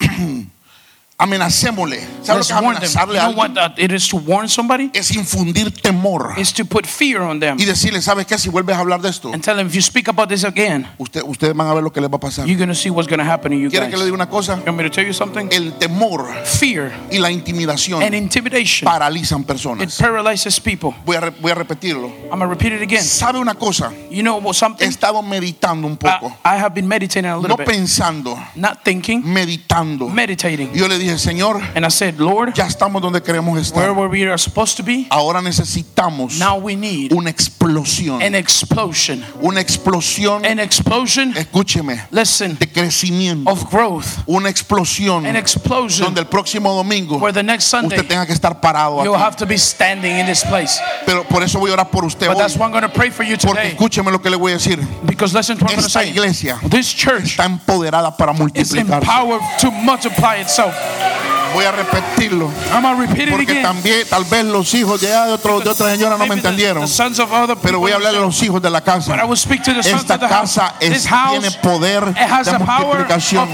[1.22, 2.00] amenacémosle.
[2.22, 3.54] ¿Sabe lo que amenazarle a know what alguien?
[3.54, 4.90] that it is to warn somebody?
[4.92, 8.38] Es infundir temor Is to put fear on them y decirle, ¿sabes qué?
[8.38, 10.86] Si vuelves a hablar de esto, and tell them if you speak about this again,
[10.98, 12.46] usted, ustedes van a ver lo que les va a pasar.
[12.46, 13.94] you're going to see what's going to happen to you ¿Quiere guys.
[13.94, 14.56] que le diga una cosa?
[14.58, 15.48] You want me to tell you something?
[15.50, 19.96] El temor Fear y la intimidación and intimidation, paralizan it personas.
[19.98, 20.94] paralyzes people.
[21.04, 22.06] Voy a, voy a repetirlo.
[22.30, 23.02] I'm going to repeat it again.
[23.02, 23.92] ¿Sabe una cosa?
[24.10, 24.88] You know what He something?
[24.88, 26.36] estado meditando un I, poco.
[26.44, 27.66] I have been meditating a little No bit.
[27.66, 30.08] pensando, Not thinking, meditando.
[30.08, 30.72] meditating.
[30.74, 33.92] Yo le dije, Señor, And I said, Lord, ya estamos donde queremos where estar.
[33.96, 35.06] were we are supposed to be?
[35.10, 38.22] Ahora necesitamos Now we need una explosión.
[38.22, 39.24] an explosion.
[39.40, 43.50] Una explosión, An explosion, escúcheme, listen, de crecimiento.
[43.50, 44.06] of growth.
[44.26, 48.32] Una explosión An explosion donde el próximo domingo where the next Sunday usted tenga que
[48.32, 49.22] estar parado you'll aquí.
[49.24, 50.78] have to be standing in this place.
[51.06, 52.52] Pero por eso voy a orar por usted But hoy.
[52.58, 53.68] why I'm going to pray for you Porque today.
[53.76, 54.78] escúcheme lo que le voy a decir.
[55.04, 56.10] Because listen to what I'm going to Esta say.
[56.10, 59.02] iglesia This church está empoderada para is multiplicar.
[59.02, 60.74] empowered to multiply itself.
[61.54, 62.50] Voy a repetirlo.
[62.72, 63.62] I'm to repeat it Porque again.
[63.62, 66.84] también, tal vez los hijos de, de, otro, de otra señora no me entendieron.
[67.62, 69.12] Pero voy a hablar de los hijos de la casa.
[69.12, 73.48] But I will speak to the sons Esta casa es, tiene poder de multiplicación.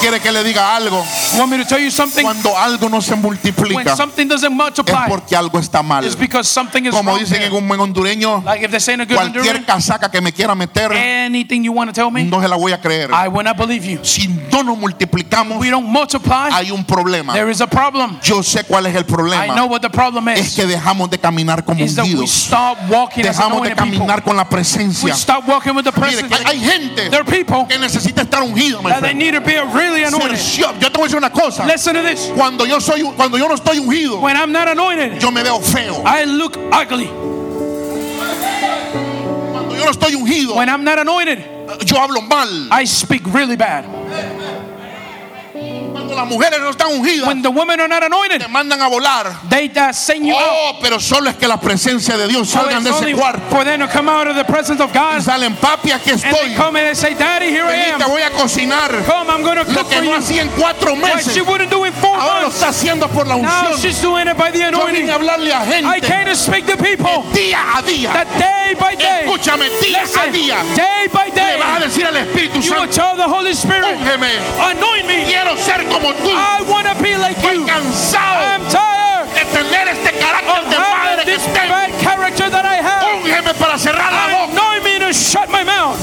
[0.00, 1.04] Quiere que le diga algo.
[1.32, 2.22] You want me to tell you something?
[2.22, 4.52] Cuando algo no se multiplica, something doesn't
[4.86, 6.04] es porque algo está mal.
[6.04, 9.00] it's because something is Como dicen en un buen hondureño, Like if they say in
[9.00, 12.40] a good cualquier casaca que me quiera meter, anything you want to tell me, no
[12.40, 13.10] se la voy a creer.
[13.10, 14.04] I will not believe you.
[14.04, 17.32] Si no nos multiplicamos, We don't multiply, hay un problema.
[17.32, 18.18] there is a problem.
[18.22, 19.66] Yo sé cuál es el I know problema.
[19.68, 20.54] what the problem Es is.
[20.56, 23.98] que dejamos de caminar como we as Dejamos de anointed people.
[23.98, 25.14] caminar con la We presencia.
[25.14, 26.28] stop walking with the Mire, presence.
[26.28, 28.80] que hay gente There are people que necesita estar ungido.
[28.82, 30.38] that they need to be really anointed.
[30.56, 31.64] Yo te voy a decir una cosa.
[31.66, 32.30] Listen to this.
[32.34, 35.60] Cuando yo soy, cuando yo no estoy ungido, When I'm not anointed, yo me veo
[35.60, 36.02] feo.
[36.04, 37.08] I look ugly.
[39.52, 41.38] Cuando yo no estoy ungido, When I'm not anointed,
[41.86, 42.68] yo hablo mal.
[42.70, 43.84] I speak really bad.
[46.18, 48.88] Cuando las mujeres no están ungidas, When the women are not anointed, te mandan a
[48.88, 49.48] volar.
[49.48, 50.48] they uh, send you out.
[50.50, 53.40] Oh, pero solo es que la presencia de Dios So salgan it's de ese cuarto.
[53.50, 56.20] for them to come out of the presence of Y God salen, papi, aquí and
[56.20, 56.56] they estoy.
[56.56, 58.10] come and they say, Daddy, here I te am.
[58.10, 58.90] voy a cocinar.
[59.04, 61.40] Come, I'm going to Lo cook que for no hacía en cuatro What meses, she
[61.42, 63.78] wouldn't do in four ahora lo está haciendo por la Now unción.
[63.80, 65.08] she's doing it by the Yo anointing.
[65.10, 68.12] a hablarle a I gente came to speak to people día a día.
[68.12, 70.56] that day by day, Escúchame, día a día.
[70.74, 73.52] day by Le vas a day, decir al Espíritu you will Santo, tell the Holy
[73.54, 74.30] Spirit, úngeme.
[74.58, 75.18] anoint me.
[75.28, 76.30] Quiero ser como tú.
[76.30, 77.66] I want to be like Estoy you.
[77.66, 82.76] cansado I'm tired de tener este of carácter de padre que bad character that I
[82.82, 83.22] have.
[83.22, 84.52] Úngeme para cerrar la boca.
[84.52, 85.98] Anoint me to shut my mouth.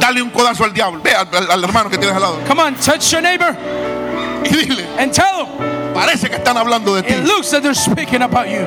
[0.00, 1.00] Dale un codazo al diablo.
[1.02, 2.38] Ve al, al- al hermano que tienes al lado.
[2.46, 3.56] Come on, touch your neighbor
[4.44, 5.94] Y dile, and tell him.
[5.94, 7.14] parece que están hablando de ti.
[7.14, 8.66] It looks that they're speaking about you.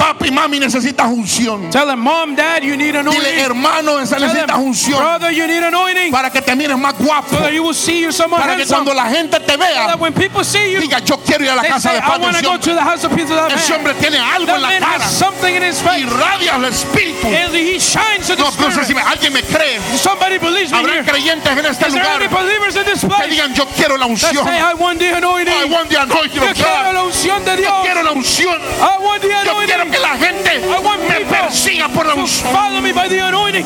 [0.00, 1.70] Papi, mami, necesitas unción.
[1.70, 3.38] Tell him, mom, dad, you need Dile, anointing.
[3.38, 4.98] hermano, Tell necesitas unción.
[4.98, 6.10] brother, you need anointing.
[6.10, 7.36] Para que te mires más guapo.
[7.36, 10.72] So you will see you Para que cuando la gente te vea, when people see
[10.72, 13.94] you, diga, yo quiero ir a la casa de I to ese hombre.
[13.94, 15.06] tiene algo en la cara.
[15.08, 16.00] something in his face.
[16.00, 17.26] Irradia el espíritu.
[17.26, 19.78] And he shines the No, no sé si me- alguien me cree.
[19.98, 24.44] Somebody believes me Habrá creyentes en este lugar que digan, yo quiero la unción.
[24.46, 25.70] say, I want the I anointing.
[25.72, 27.74] want the anointing Yo quiero la unción de Yo Dios.
[27.82, 28.54] quiero la unción.
[28.80, 29.89] I want the Yo quiero anointing.
[29.90, 32.52] Que la gente I want me people persiga por la unción.
[32.52, 33.64] follow me by the anointing.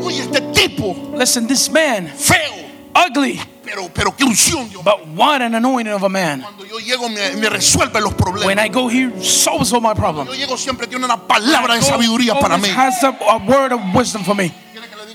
[0.00, 2.52] Uy, este tipo Listen, this man, feo,
[2.94, 4.82] ugly, pero, pero qué unción, Dios.
[4.84, 6.42] but what an anointing of a man.
[6.42, 8.64] Cuando yo llego me, me resuelve los When problemas.
[8.64, 10.30] I go here, solves all my problems.
[10.30, 12.68] Yo llego siempre tiene una palabra de sabiduría para mí.
[12.68, 14.52] Always has a, a word of wisdom for me.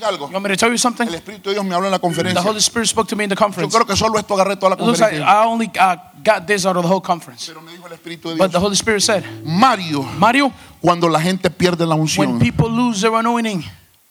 [0.00, 0.26] diga algo?
[0.28, 1.06] You want me to tell you something?
[1.06, 2.42] El Espíritu de Dios me habló en la The conferencia.
[2.42, 3.74] Holy Spirit spoke to me in the Yo conference.
[3.74, 5.42] creo que solo esto agarré toda la It looks like conferencia.
[5.42, 7.46] I only uh, got this out of the whole conference.
[7.46, 8.62] Pero me dijo el Espíritu de But the Dios.
[8.62, 13.14] Holy Spirit said, Mario, Mario, cuando la gente pierde la when unción, people lose their
[13.14, 13.64] anointing,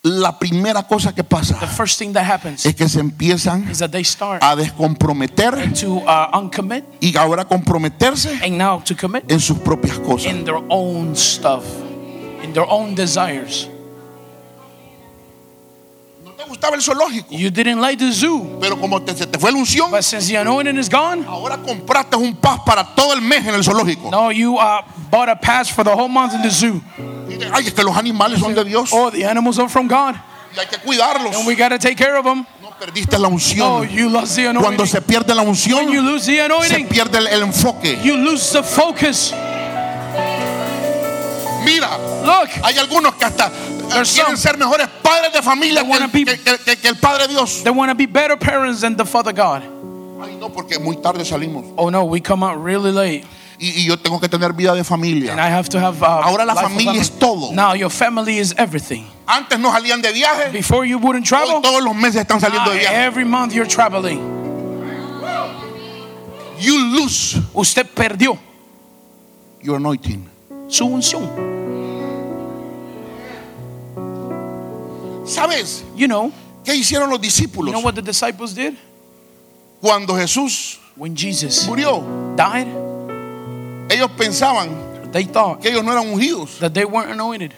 [0.04, 3.80] la primera cosa que the pasa first thing that happens es que se empiezan is
[3.80, 9.30] that they start a descomprometer to uh, uncommit y ahora comprometerse and now to commit
[9.30, 10.32] en sus propias cosas.
[10.32, 11.66] in their own stuff,
[12.44, 13.68] in their own desires.
[16.50, 19.52] No gustaba el zoológico, You didn't like the zoo, pero como te, se te fue
[19.52, 23.22] la unción, but since the anointing is gone, ahora compraste un paz para todo el
[23.22, 24.10] mes en el zoológico.
[24.10, 24.82] no, you uh,
[25.12, 26.82] bought a pass for the whole month in the zoo.
[27.54, 30.16] Ay, es que los animales son de Dios Oh, the animals are from God,
[30.56, 31.36] y hay que cuidarlos.
[31.38, 32.48] and we got to take care of them.
[32.64, 33.88] No perdiste la Oh, unción.
[33.92, 38.00] you lost the Cuando se pierde la unción, lose the se pierde el, el enfoque.
[38.04, 39.32] you lose the focus.
[41.64, 43.52] Mira, Look, hay algunos que hasta
[43.90, 47.28] quieren ser mejores padres de familia They que be- que- que- que- que el Padre
[47.28, 47.64] Dios.
[47.64, 49.64] they want to be better parents than the Father God.
[50.22, 51.66] Ay, no, porque muy tarde salimos.
[51.78, 53.26] Oh no, we come out really late,
[53.62, 55.34] Y, y yo tengo que tener vida de and familia.
[55.34, 56.02] I have to have.
[56.02, 57.00] Uh, Ahora la familia family.
[57.02, 57.52] es todo.
[57.52, 59.06] Now your family is everything.
[59.28, 60.50] Antes no salían de viaje.
[60.52, 61.62] Before you wouldn't Hoy travel.
[61.62, 63.06] todos los meses están saliendo de viaje.
[63.06, 64.20] every month you're traveling.
[66.60, 68.38] You lose Usted perdió
[69.62, 70.28] your anointing.
[70.68, 71.59] su unción.
[75.30, 76.32] ¿Sabes You know,
[76.64, 78.74] qué hicieron los you discípulos know what the disciples did
[79.82, 82.04] cuando Jesús when Jesus murió?
[82.36, 82.68] died.
[83.90, 84.70] Ellos pensaban
[85.12, 86.60] They thought que ellos no eran ungidos.
[86.60, 87.54] that they weren't anointed.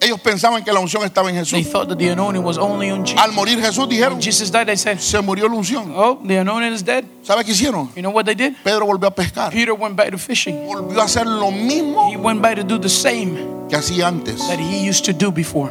[0.00, 1.70] Ellos pensaban que la unción estaba en They Jesús.
[1.70, 3.20] thought that the anointing was only on Jesus.
[3.22, 5.92] Al morir Jesús dijeron, When Jesus died, they said, se murió la unción.
[5.94, 7.88] "Oh, the anointing is dead." ¿Sabe qué hicieron?
[7.94, 8.54] You know what they did?
[8.64, 9.50] Pedro volvió a pescar.
[9.52, 10.66] Peter went back to fishing.
[10.66, 13.36] Volvió a hacer lo mismo He went back to do the same
[13.70, 14.40] que hacía antes.
[14.48, 15.70] that he used to do before,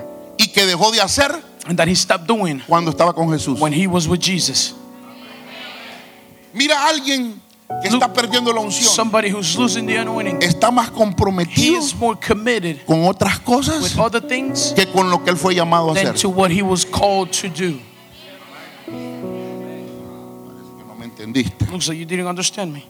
[0.52, 1.32] Y que dejó de hacer
[1.66, 3.60] and that he stopped doing cuando estaba con Jesús.
[3.60, 4.74] when he was with Jesus.
[6.54, 7.40] Mira a alguien
[7.82, 8.94] que está perdiendo la unción.
[8.94, 13.46] Somebody who's losing the anointing, Está más he comprometido is more committed con otras with
[13.46, 16.22] cosas other things que con lo que él fue llamado a than hacer.
[16.22, 17.80] to what he was called to do.
[20.88, 21.66] No me entendiste.
[21.72, 22.86] Looks like you didn't understand me.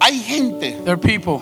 [0.00, 1.40] Hay gente, There are people,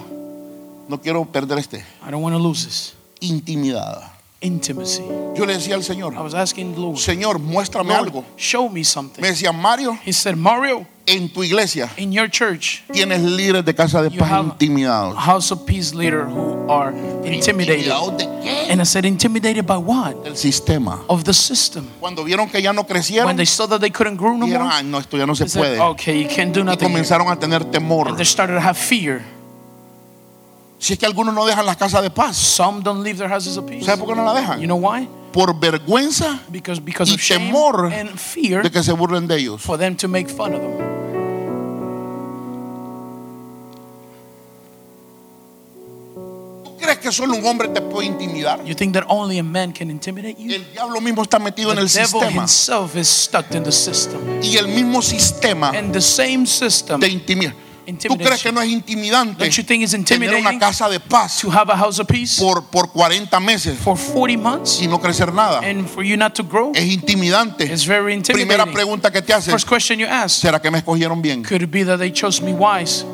[0.89, 4.20] no quiero perder este, I don't want to lose this intimidada.
[4.41, 5.03] Intimacy.
[5.37, 8.25] Yo le decía al Señor, I was asking the Lord, Señor, muéstrame Lord, algo.
[8.37, 9.21] show me something.
[9.23, 13.75] Me decía, Mario, He said, Mario, en tu iglesia in your church, tienes líderes de
[13.75, 15.17] casa de paz intimidados.
[15.17, 16.93] house of peace leader who are
[17.25, 17.91] intimidated.
[18.71, 20.23] And I said, intimidated by what?
[20.25, 21.01] Del sistema.
[21.09, 21.87] Of the system.
[22.01, 24.63] Cuando vieron que ya no crecieron, When they saw that they couldn't grow no dijeron,
[24.67, 25.81] more, ah, no, esto ya no se said, puede.
[25.81, 26.89] okay, you can't do Y nothing.
[26.89, 28.09] here." comenzaron a tener temor.
[28.09, 29.23] And they started to have fear.
[30.81, 32.37] Si es que algunos no dejan las casas de paz.
[32.37, 33.85] Some don't leave their houses of peace.
[33.85, 34.61] ¿Sabe por qué no la You dejan?
[34.65, 35.07] know why?
[35.31, 39.37] Por vergüenza Because because Y of shame temor and fear de que se burlen de
[39.37, 39.61] ellos.
[39.63, 40.91] for them to make fun of them.
[46.65, 48.65] ¿Tú crees que solo un hombre te puede intimidar?
[48.65, 50.53] You think that only a man can intimidate you?
[50.53, 52.43] El diablo mismo está metido en el devil sistema.
[52.43, 54.21] himself is stuck in the system.
[54.43, 57.55] Y el mismo sistema And the same system te intimida.
[57.99, 61.41] ¿Tú crees que no es intimidante Don't you think it's tener una casa de paz
[61.41, 65.01] to have a house of peace por, por 40 meses for 40 months y no
[65.01, 65.61] crecer nada?
[65.61, 66.73] and for you not to grow?
[66.75, 67.65] Es intimidante.
[67.65, 71.43] It's very Primera pregunta que te First question you ask, ¿será que me escogieron bien?
[71.43, 73.05] could it be that they chose me wise?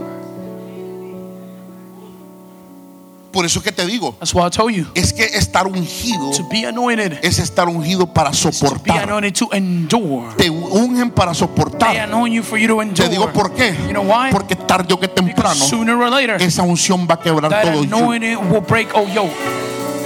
[3.37, 6.30] Por eso es que te digo, That's why I told you es que estar ungido
[6.34, 9.32] to be anointed, es estar ungido para to be soportar.
[9.34, 10.28] to endure.
[10.39, 11.97] Te ungen para They soportar.
[11.99, 13.07] anoint you for you to endure.
[13.07, 13.74] Te digo por qué.
[13.87, 14.30] You know why?
[14.32, 17.84] Porque tarde o que temprano Because sooner or later, esa unción va a quebrar todo.
[17.84, 17.97] yugo.
[17.97, 19.34] anointing will break all yoke.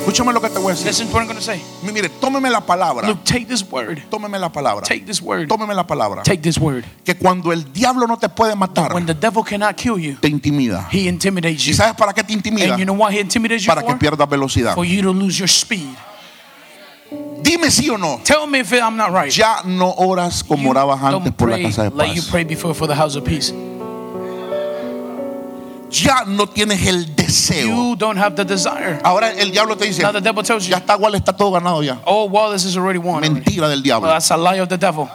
[0.01, 0.87] Escúchame lo que te voy a decir.
[0.87, 1.61] Listen to what I'm going to say.
[1.83, 3.07] Mire, tómeme la palabra.
[3.07, 4.01] Look, take this word.
[4.11, 4.83] Tómeme la palabra.
[4.85, 5.49] Take this word.
[5.49, 6.23] Tómeme la palabra.
[6.25, 6.85] Take this word.
[7.05, 10.29] Que cuando el diablo no te puede matar, When the devil cannot kill you, te
[10.29, 10.89] intimida.
[10.91, 11.75] he intimidates ¿Y you.
[11.77, 12.71] sabes para qué te intimida?
[12.73, 13.99] And you know why he intimidates you Para que for?
[13.99, 14.75] pierdas velocidad.
[14.75, 15.95] For you to lose your speed.
[17.43, 18.21] Dime sí o no.
[18.25, 19.31] Tell me if I'm not right.
[19.31, 22.31] Ya no oras como You orabas antes por la pray casa de like you paz.
[22.31, 23.53] prayed before for the house of peace.
[25.91, 27.67] Ya no tienes el deseo.
[27.67, 29.01] You don't have the desire.
[29.03, 31.51] Ahora el diablo te dice, Now the devil tells you, ya está igual, está todo
[31.51, 32.01] ganado ya.
[32.07, 33.23] oh, well, this is already won.
[33.23, 34.09] Mentira del Well, diablo.
[34.09, 35.09] that's a lie of the devil.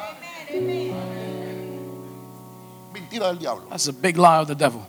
[2.94, 3.66] Mentira del diablo.
[3.70, 4.86] That's a big lie of the devil.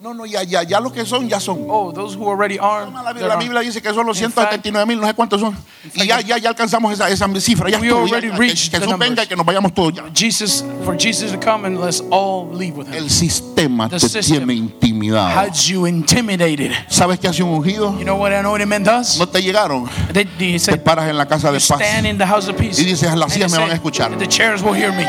[0.00, 1.66] No, no, ya, ya, ya los que son, ya son.
[1.68, 2.86] Oh, those who already are.
[2.88, 3.36] La, la.
[3.36, 5.56] Biblia dice que son los In fact- 179 mil, no sé cuántos son.
[5.92, 7.68] Y ya, ya, ya alcanzamos esa, esa cifra.
[7.68, 9.94] Ya We estuvo, ya- already que reached the Jesús venga y que nos vayamos todos
[9.94, 10.04] ya.
[10.14, 12.94] Jesus, for Jesus to come and let's all leave with him.
[12.94, 15.30] El sistema The te system tiene intimidado.
[15.36, 16.70] Had you intimidated.
[16.88, 17.98] ¿Sabes qué hace un ungido?
[17.98, 19.18] You know what an man does?
[19.18, 19.88] No te llegaron.
[20.12, 21.80] They, they Te say, paras en la casa de paz.
[21.80, 22.80] stand in the house of peace.
[22.80, 24.16] Y dices, las sillas me van a escuchar.
[24.16, 25.04] The chairs will hear me.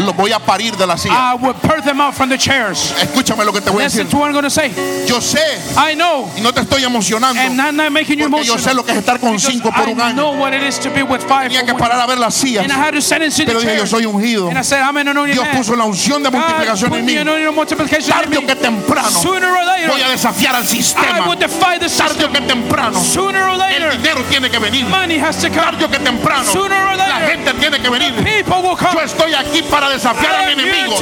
[0.00, 1.32] Lo voy a parir de la silla.
[1.32, 2.92] I will birth them out from the chairs.
[3.00, 4.04] Escúchame lo que te voy a decir.
[4.04, 4.70] Listen to what I'm going to say.
[5.06, 5.38] Yo sé,
[5.76, 8.70] I know, y no te estoy emocionando, and I'm not making you porque yo sé
[8.72, 8.76] emotional.
[8.76, 10.14] lo que es estar con cinco por un I año.
[10.16, 12.64] know what it is to be with five Tenía que parar a ver las sillas.
[12.64, 13.90] And I had to sit and see Pero the dije, yo chairs.
[13.90, 14.48] soy ungido.
[14.48, 15.56] And I said, I'm an anointed Dios man.
[15.56, 17.18] puso la unción de multiplicación put en the mí.
[17.20, 18.46] anointing of multiplication in Tarde o me.
[18.46, 21.26] que temprano Sooner or later, voy a desafiar al I sistema.
[21.28, 22.30] will defy the Tarde system.
[22.30, 24.84] o que temprano Sooner or el later, dinero tiene que venir.
[24.86, 25.60] money has to come.
[25.62, 28.12] Tarde o que temprano Sooner or la later, gente tiene que venir.
[28.24, 28.92] people will come.
[28.94, 30.96] Yo estoy aquí para desafiar a I mi am here enemigo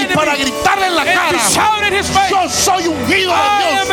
[0.00, 1.38] y para gritarle en la cara.
[2.30, 3.88] Yo soy ungido de Dios.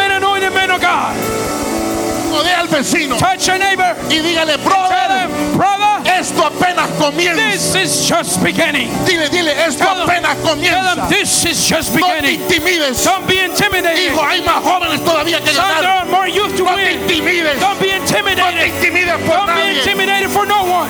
[2.59, 3.95] al vecino Touch your neighbor.
[4.09, 7.41] y dígale, brother, him, brother, esto apenas comienza.
[7.51, 8.89] this is just beginning.
[9.05, 11.07] Dile, dile, esto Tell apenas him comienza.
[11.09, 12.41] this is just No te beginning.
[12.41, 13.03] intimides.
[13.03, 13.97] Don't be intimidated.
[14.11, 15.97] Hijo, hay más jóvenes todavía que Son, there ganar.
[16.03, 17.01] are more youth to No te win.
[17.01, 17.59] intimides.
[17.59, 18.68] Don't be No te intimidated.
[18.68, 19.80] intimides por Don't be nadie.
[19.80, 20.89] intimidated for no one.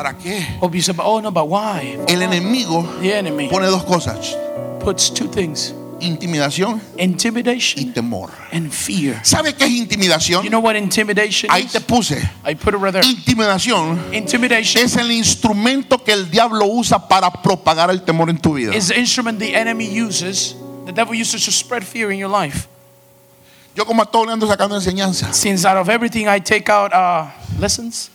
[0.00, 0.56] Para qué?
[0.60, 1.98] Oh, you oh no, but why?
[2.08, 4.34] El enemigo The enemy pone dos cosas.
[4.80, 8.30] puts two things: Intimidación y intimidation temor.
[8.50, 9.20] and fear.
[9.22, 10.42] ¿Sabe qué es intimidación?
[10.42, 11.72] You know what intimidation Ahí is?
[11.72, 12.16] te puse.
[12.46, 13.04] I put it right there.
[13.04, 18.54] Intimidación Intimidation es el instrumento que el diablo usa para propagar el temor en tu
[18.54, 18.74] vida.
[18.74, 22.68] is the instrument the enemy uses, the devil uses to spread fear in your life.
[23.76, 25.30] Yo como a todo le ando sacando enseñanza.
[25.34, 27.26] Since out of everything I take out uh,
[27.60, 28.08] lessons,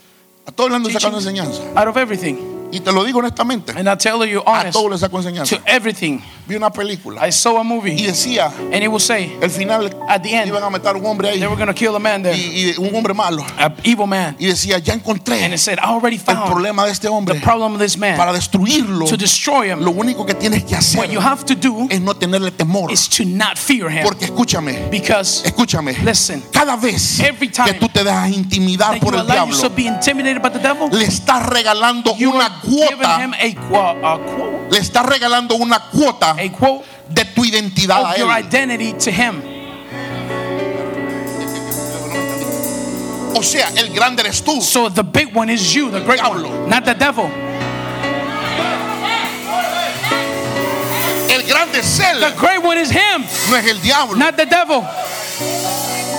[0.46, 1.48] A todo le ando sacando Teachings.
[1.48, 1.80] enseñanza.
[1.80, 2.36] out of everything,
[2.72, 3.72] Y te lo digo honestamente.
[3.76, 5.56] and I tell you A honest, todo le saco enseñanza.
[5.56, 6.20] to everything.
[6.48, 9.86] Vi una película I saw a y movie, decía, and it will say el final
[10.08, 11.98] at the end iban a matar un hombre ahí they were going to kill a
[11.98, 13.44] man there, y, y un hombre malo.
[13.58, 16.84] an evil man, Y decía, ya encontré and it said, I already el found problema
[16.86, 17.40] de este the hombre.
[17.40, 18.16] problem of this man.
[18.16, 21.56] Para destruirlo, To destroy him, lo único que tienes que hacer what you have to
[21.56, 22.92] do es no tenerle temor.
[22.92, 25.94] is to not fear him, Porque escúchame, because escúchame.
[26.04, 29.68] listen, Cada vez Every time que tú te dejas intimidar por you el diablo, to
[29.70, 32.30] be intimidated by the devil, le estás regalando you
[32.64, 33.34] una cuota, him
[33.74, 38.24] a, a quote, le estás regalando una cuota de tu identidad a él.
[43.34, 44.62] O sea, el grande eres tú.
[44.62, 46.48] So the big one is you, the great Diablo.
[46.48, 47.28] one, not the devil.
[51.28, 54.16] El grande es él, The great one is him, no es el diablo.
[54.16, 54.82] not the devil.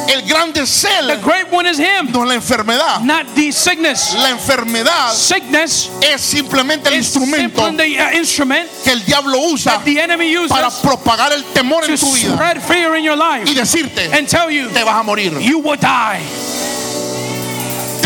[0.08, 3.02] El grande es The él, great one is him, no la enfermedad.
[3.02, 4.14] not the sickness.
[4.14, 10.48] La enfermedad Sickness es simplemente el instrumento the uh, instrument que el diablo usa the
[10.48, 14.28] para propagar el temor en tu vida spread fear in your life y decirte, and
[14.28, 16.47] tell you te vas a morir, you will die.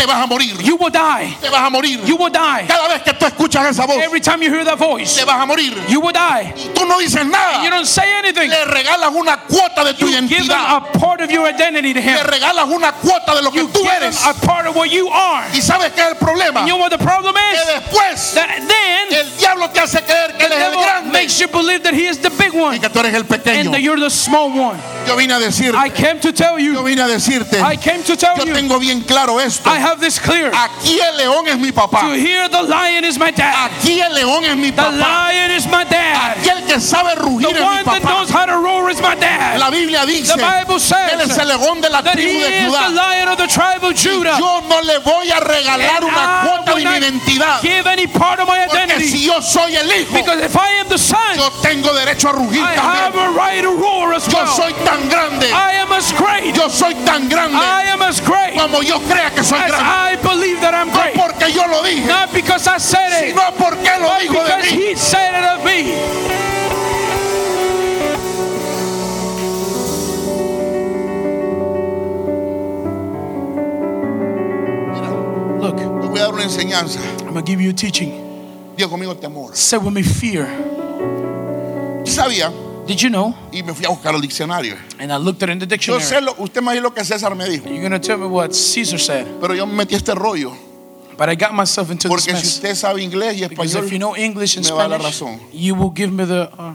[0.01, 1.37] Te vas a morir, You will die.
[1.39, 1.99] te vas a morir.
[2.05, 2.65] You will die.
[2.67, 5.39] Cada vez que tú escuchas esa voz, Every time you hear that voice, te vas
[5.41, 5.77] a morir.
[5.87, 6.53] you will die.
[6.57, 7.69] Y tú no dices You nada.
[7.69, 8.49] don't say anything.
[8.49, 10.77] Le regalas una cuota de tu You give him identidad.
[10.77, 12.25] a part of your identity to Le him.
[12.25, 14.25] regalas una cuota de lo que You tú give him eres.
[14.25, 15.45] a part of what you are.
[15.53, 16.61] ¿Y sabes qué es el problema?
[16.61, 17.67] You know what the problem Que is?
[17.67, 21.11] después That then el diablo te hace creer que the él es el grande.
[21.13, 23.59] makes you believe that He is the big one y que tú eres el pequeño.
[23.61, 24.79] and that you're the small one.
[25.05, 28.01] Yo vine a decirte, I came to tell yo you, vine a decirte, I came
[28.03, 29.69] to tell yo you, tengo bien claro esto.
[29.69, 30.51] I have this clear.
[30.53, 33.69] Aquí el león es mi To hear the lion is my dad.
[33.71, 36.37] Aquí el león es mi The lion is my dad.
[36.37, 39.01] Aquí el que sabe rugir The es mi one that knows how to roar is
[39.01, 39.59] my dad.
[39.59, 42.65] La Biblia dice The Bible que él es says el león de la tribu de
[42.67, 44.37] is the lion of the tribe of Judah.
[44.39, 47.61] Yo no le voy a regalar And una cuota de mi identidad.
[47.61, 49.07] give any part of my Porque identity.
[49.09, 52.33] si yo soy el hijo, Because if I am the son, yo tengo derecho a
[52.33, 54.47] rugir I have a right to roar as Yo well.
[54.47, 55.51] soy tan grande.
[55.51, 56.55] I am as great.
[56.55, 59.80] Yo soy tan grande I am as great como yo crea que soy grande.
[59.81, 61.15] I believe that I'm No great.
[61.15, 64.55] porque yo lo dije, Not because I said it, sino porque lo but dijo de
[64.55, 64.77] because mí.
[64.89, 67.01] he said it of me.
[75.61, 76.99] Look, Te voy a dar una enseñanza.
[77.21, 78.11] I'm gonna give you a teaching.
[78.75, 79.55] Diga conmigo temor.
[79.55, 80.47] Say with me fear.
[82.03, 82.51] Sabía
[82.87, 83.35] Did you know?
[83.51, 84.75] y me fui a buscar diccionario.
[84.99, 86.03] And I looked at it in the Yo dictionary.
[86.03, 88.51] sé lo, usted me dijo lo que César me dijo, You're gonna tell me what
[88.53, 89.27] Caesar said.
[89.39, 90.51] pero yo me metí este rollo
[91.17, 92.45] But I got myself into this porque si mess.
[92.55, 94.99] usted sabe inglés y Because español, if you know English and me va a dar
[94.99, 95.39] Spanish, razón.
[95.53, 96.73] you will give me the uh,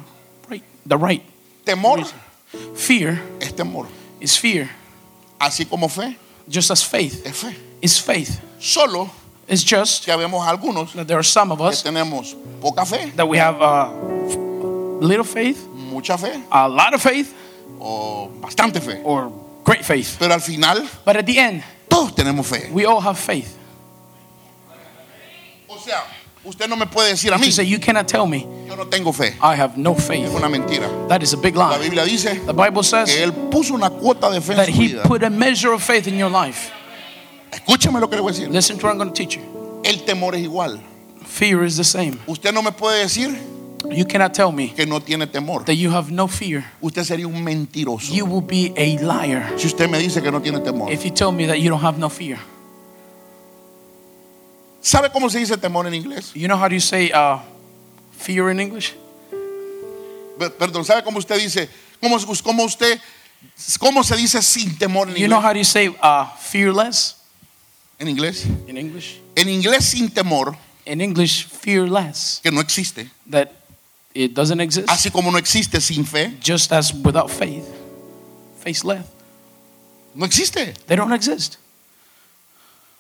[0.49, 0.63] right.
[0.87, 1.23] The right.
[1.65, 2.05] temor
[2.77, 3.87] Fear es temor,
[4.21, 4.71] is fear,
[5.41, 6.17] así como fe
[6.49, 7.55] just as faith es fe.
[7.83, 8.41] is faith.
[8.61, 9.11] Solo
[9.49, 13.13] It's just que habemos algunos that there are some of que us tenemos poca fe,
[13.17, 13.89] that we have uh,
[15.01, 15.59] little faith,
[15.97, 17.33] mucha fe a lot of faith,
[17.81, 19.01] o bastante fe.
[19.05, 19.31] or
[19.65, 20.17] great faith.
[20.19, 22.71] Pero al final But at the end, todos tenemos fe.
[22.73, 23.57] we all have faith.
[25.69, 26.03] O sea,
[26.45, 28.87] usted no me puede decir a mí, You say, You cannot tell me yo no
[28.87, 29.35] tengo fe.
[29.43, 30.29] I have no Es faith.
[30.35, 31.09] una mentira.
[31.09, 31.85] That is a big La lie.
[31.85, 34.73] Biblia dice The Bible que says Él puso una cuota de fe en that su
[34.73, 35.03] He vida.
[35.05, 36.71] put a measure of faith in your life.
[37.51, 38.51] Escúcheme lo que le voy a decir.
[38.51, 39.43] Listen to what I'm going to teach you.
[39.85, 40.81] El temor es igual.
[41.25, 42.19] Fear is the same.
[42.27, 43.37] Usted no me puede decir
[43.91, 45.65] You cannot tell me que no tiene temor.
[45.67, 46.65] that you have no fear.
[46.81, 48.13] Usted sería un mentiroso.
[48.13, 50.91] You will be a liar Si usted me dice que no tiene temor.
[50.93, 52.39] if you tell me that you don't have no fear.
[54.81, 56.33] ¿Sabe cómo se dice temor en inglés?
[56.35, 57.39] You know how do you say uh,
[58.17, 58.95] fear in English?
[60.59, 61.69] Perdón, ¿sabe cómo usted dice?
[62.01, 63.01] ¿Cómo, cómo usted,
[63.81, 67.17] cómo se dice sin temor en You know how do you say uh, fearless
[67.99, 68.45] En inglés.
[68.69, 69.19] in English?
[69.35, 73.11] En inglés sin temor, In English, fearless, que no existe.
[73.29, 73.51] that
[74.25, 74.89] it doesn't exist.
[74.89, 77.65] Así como no existe sin fe, Just as without faith,
[78.63, 79.05] faithless,
[80.15, 80.75] no existe.
[80.87, 81.59] they don't exist.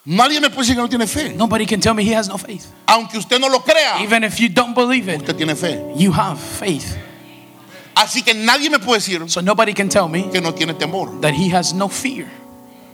[0.05, 1.33] Nadie me puede decir que no tiene fe.
[1.35, 2.67] Nobody can tell me he has no faith.
[2.87, 5.81] Aunque usted no lo crea, Even if you don't believe it, usted tiene fe.
[5.97, 6.97] you have faith.
[7.97, 11.21] Así que nadie me puede decir So nobody can tell me que no tiene temor.
[11.23, 12.29] that he has no fear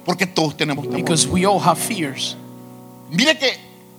[0.06, 0.96] Porque todos tenemos temor.
[0.96, 2.34] because we all have fears.
[3.10, 3.50] Mire que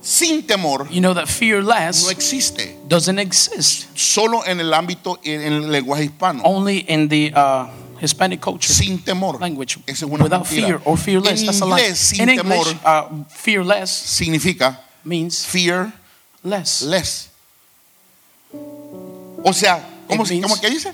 [0.06, 2.76] sin temor You know that no fearless existe.
[2.88, 6.42] doesn't exist Solo en el ámbito, en el lenguaje hispano.
[6.44, 7.66] only in the uh,
[8.00, 9.40] Hispanic culture Sin temor.
[9.40, 10.66] language es una without mentira.
[10.66, 11.40] fear or fearless.
[11.40, 11.70] En That's a lie.
[11.80, 16.82] inglés, sin In English, temor uh, fearless significa means fearless.
[16.82, 17.30] less.
[19.42, 20.92] O sea, ¿cómo, cómo que dice?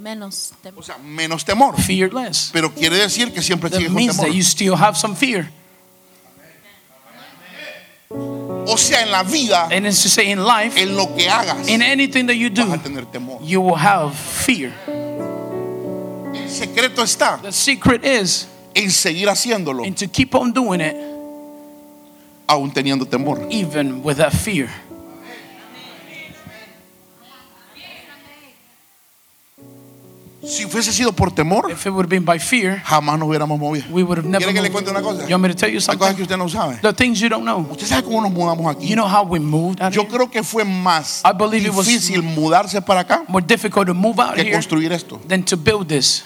[0.00, 0.80] Menos temor.
[0.80, 1.80] O sea, menos temor.
[1.80, 2.50] Fearless.
[2.52, 4.26] Pero quiere decir que siempre That sigue con temor.
[4.26, 5.50] that you still have some fear.
[8.66, 11.68] O sea, en la vida, And it's to say in life, en lo que hagas,
[11.68, 13.38] in anything that you vas a do, tener temor.
[13.42, 14.72] you will have fear.
[16.34, 20.96] El secreto está The secret is en seguir haciéndolo, and to keep on doing it
[22.48, 23.46] aún teniendo temor.
[23.50, 24.68] even with that fear.
[30.46, 33.58] Si hubiese sido por temor, If it would have been by fear, jamás nos hubiéramos
[33.58, 33.86] movido.
[33.90, 34.72] we would have never ¿Quiere que le moved.
[34.84, 35.26] cuente una cosa?
[35.26, 36.22] You want me to tell you Hay cosas que something?
[36.22, 36.78] usted no sabe.
[36.82, 37.66] The things you don't know.
[37.70, 38.86] ¿Usted sabe cómo nos mudamos aquí?
[38.86, 40.10] You know how we moved out Yo here?
[40.12, 43.94] creo que fue más I believe it was- difícil mudarse para acá More difficult to
[43.94, 45.20] move out que here construir esto.
[45.28, 46.24] than to build this.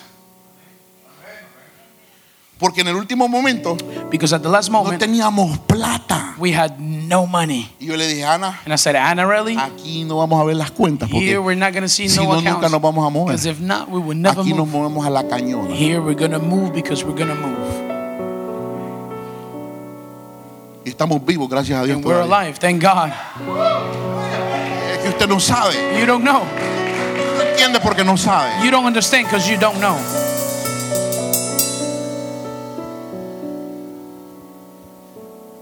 [2.58, 3.76] Porque en el último momento
[4.10, 6.34] Because at the last no moment, teníamos plata.
[6.38, 7.70] we had no money.
[7.78, 9.56] Y yo le dije, Ana, And I said, Anna, really?
[9.56, 11.08] aquí no vamos a ver las cuentas.
[11.08, 13.36] Porque Here we're not to see si no no, nunca nos vamos a mover.
[13.36, 14.78] Because if not, we will never Aquí nos move.
[14.78, 15.72] movemos a la cañona.
[15.74, 17.88] Here we're to move because we're to move.
[20.84, 21.96] Y estamos vivos, gracias a Dios.
[21.98, 22.46] And we're todavía.
[22.46, 22.58] alive.
[22.58, 23.10] Thank God.
[24.94, 25.74] Es que usted no sabe.
[26.00, 26.42] You don't know.
[27.36, 28.64] No entiende porque no sabe.
[28.64, 29.96] You don't understand because you don't know.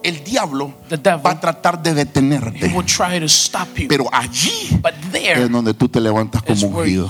[0.09, 1.27] El diablo The devil.
[1.27, 2.67] va a tratar de detenerte.
[2.75, 3.89] will try to stop you.
[3.89, 4.79] Pero allí
[5.13, 7.09] there es donde tú te levantas como ungido.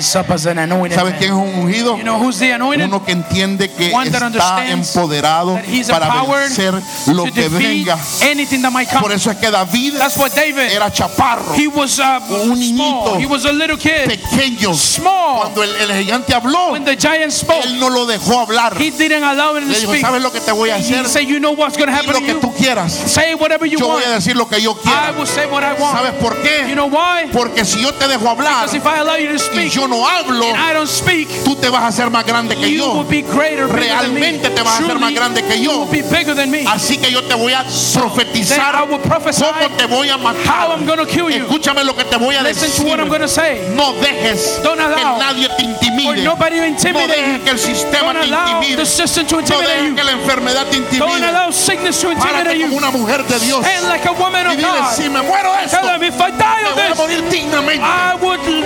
[0.00, 1.96] ¿Sabes quién es un ungido?
[1.96, 2.86] You know who's the anointed?
[2.86, 5.58] Uno que entiende que está empoderado
[5.90, 6.74] para vencer
[7.08, 7.98] lo que venga.
[9.00, 9.94] Por eso es que David
[10.34, 10.72] David.
[10.72, 13.18] era chaparro, He was uh, Un niñito.
[13.18, 14.06] He was a little kid.
[14.06, 14.74] pequeño.
[14.74, 15.40] Small.
[15.42, 18.74] Cuando el, el gigante habló, When the giant spoke, él no lo dejó hablar.
[18.78, 20.02] he didn't allow him to Le dijo, speak.
[20.02, 21.08] ¿sabes lo que te voy a He hacer?
[21.08, 22.40] said, "You know what's going to happen lo to que you.
[22.40, 22.92] tú quieras.
[22.92, 24.06] Say whatever you Yo voy want.
[24.06, 25.12] a decir lo que yo I quiera.
[25.16, 25.96] will say what I want.
[25.96, 26.66] ¿Sabes por qué?
[26.68, 27.28] You know why?
[27.32, 30.06] Porque si yo te dejo hablar Because if I allow you to y yo no
[30.06, 33.04] hablo, and I don't speak, tú te vas a hacer más grande que you will
[33.04, 33.04] yo.
[33.04, 34.20] be greater, bigger than me.
[34.20, 35.80] Realmente te vas a hacer más grande que yo.
[35.80, 36.64] will be bigger than me.
[36.66, 40.70] Así que yo te voy a profetizar I will cómo te voy a how matar.
[40.72, 41.44] I'm going to kill you.
[41.44, 42.84] Escúchame lo que te voy a Listen decir.
[42.84, 43.68] to what I'm going to say.
[43.74, 46.24] No dejes Don't que nadie te For intimide.
[46.24, 46.36] No
[47.08, 47.44] dejes you.
[47.44, 48.76] que el sistema te intimide.
[48.76, 48.82] No
[49.62, 49.96] intimidate dejes you.
[49.96, 51.28] que la enfermedad te Don't intimide.
[51.28, 52.76] allow sickness to intimidate Párate como you.
[52.78, 53.66] una mujer de Dios.
[53.66, 56.02] And like a woman Y of dile, God, si me muero de esto, tell them
[56.02, 57.86] if I die me voy a this, morir dignamente.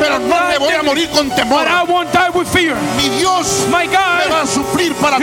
[0.01, 1.65] Pero no me die voy a morir con temor.
[1.65, 2.75] but I won't die with fear.
[2.97, 5.17] Mi Dios My me va God, a suplir para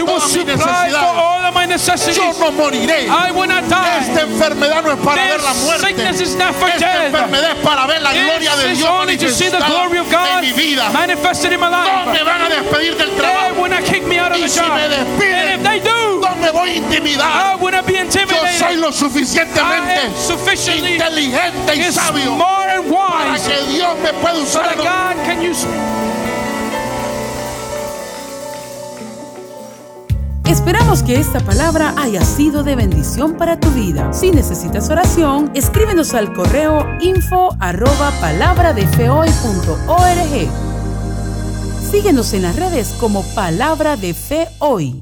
[1.47, 2.17] of my necessities.
[2.17, 3.07] Yo no moriré.
[3.07, 3.99] I will not die.
[4.01, 5.87] Esta enfermedad no es para ver la muerte.
[5.87, 7.05] sickness is not for Esta death.
[7.13, 9.67] enfermedad es para ver la gloria de Dios manifestada
[10.39, 10.89] en mi vida.
[12.07, 13.67] Me van a despedir del trabajo.
[13.67, 14.73] not kick me out of Y the si job.
[14.73, 17.55] me And despiden, if they do, no me voy a intimidar.
[17.55, 18.77] I be Yo soy intimidated.
[18.79, 20.01] lo I suficientemente
[20.93, 24.75] inteligente y sabio smart and para que Dios me pueda usar.
[24.75, 25.73] that God can use me.
[30.45, 34.13] Esperamos que esta palabra haya sido de bendición para tu vida.
[34.13, 40.72] Si necesitas oración, escríbenos al correo info arroba palabradeFehoy.org.
[41.93, 44.99] Síguenos en las redes como Palabra de Fe Hoy.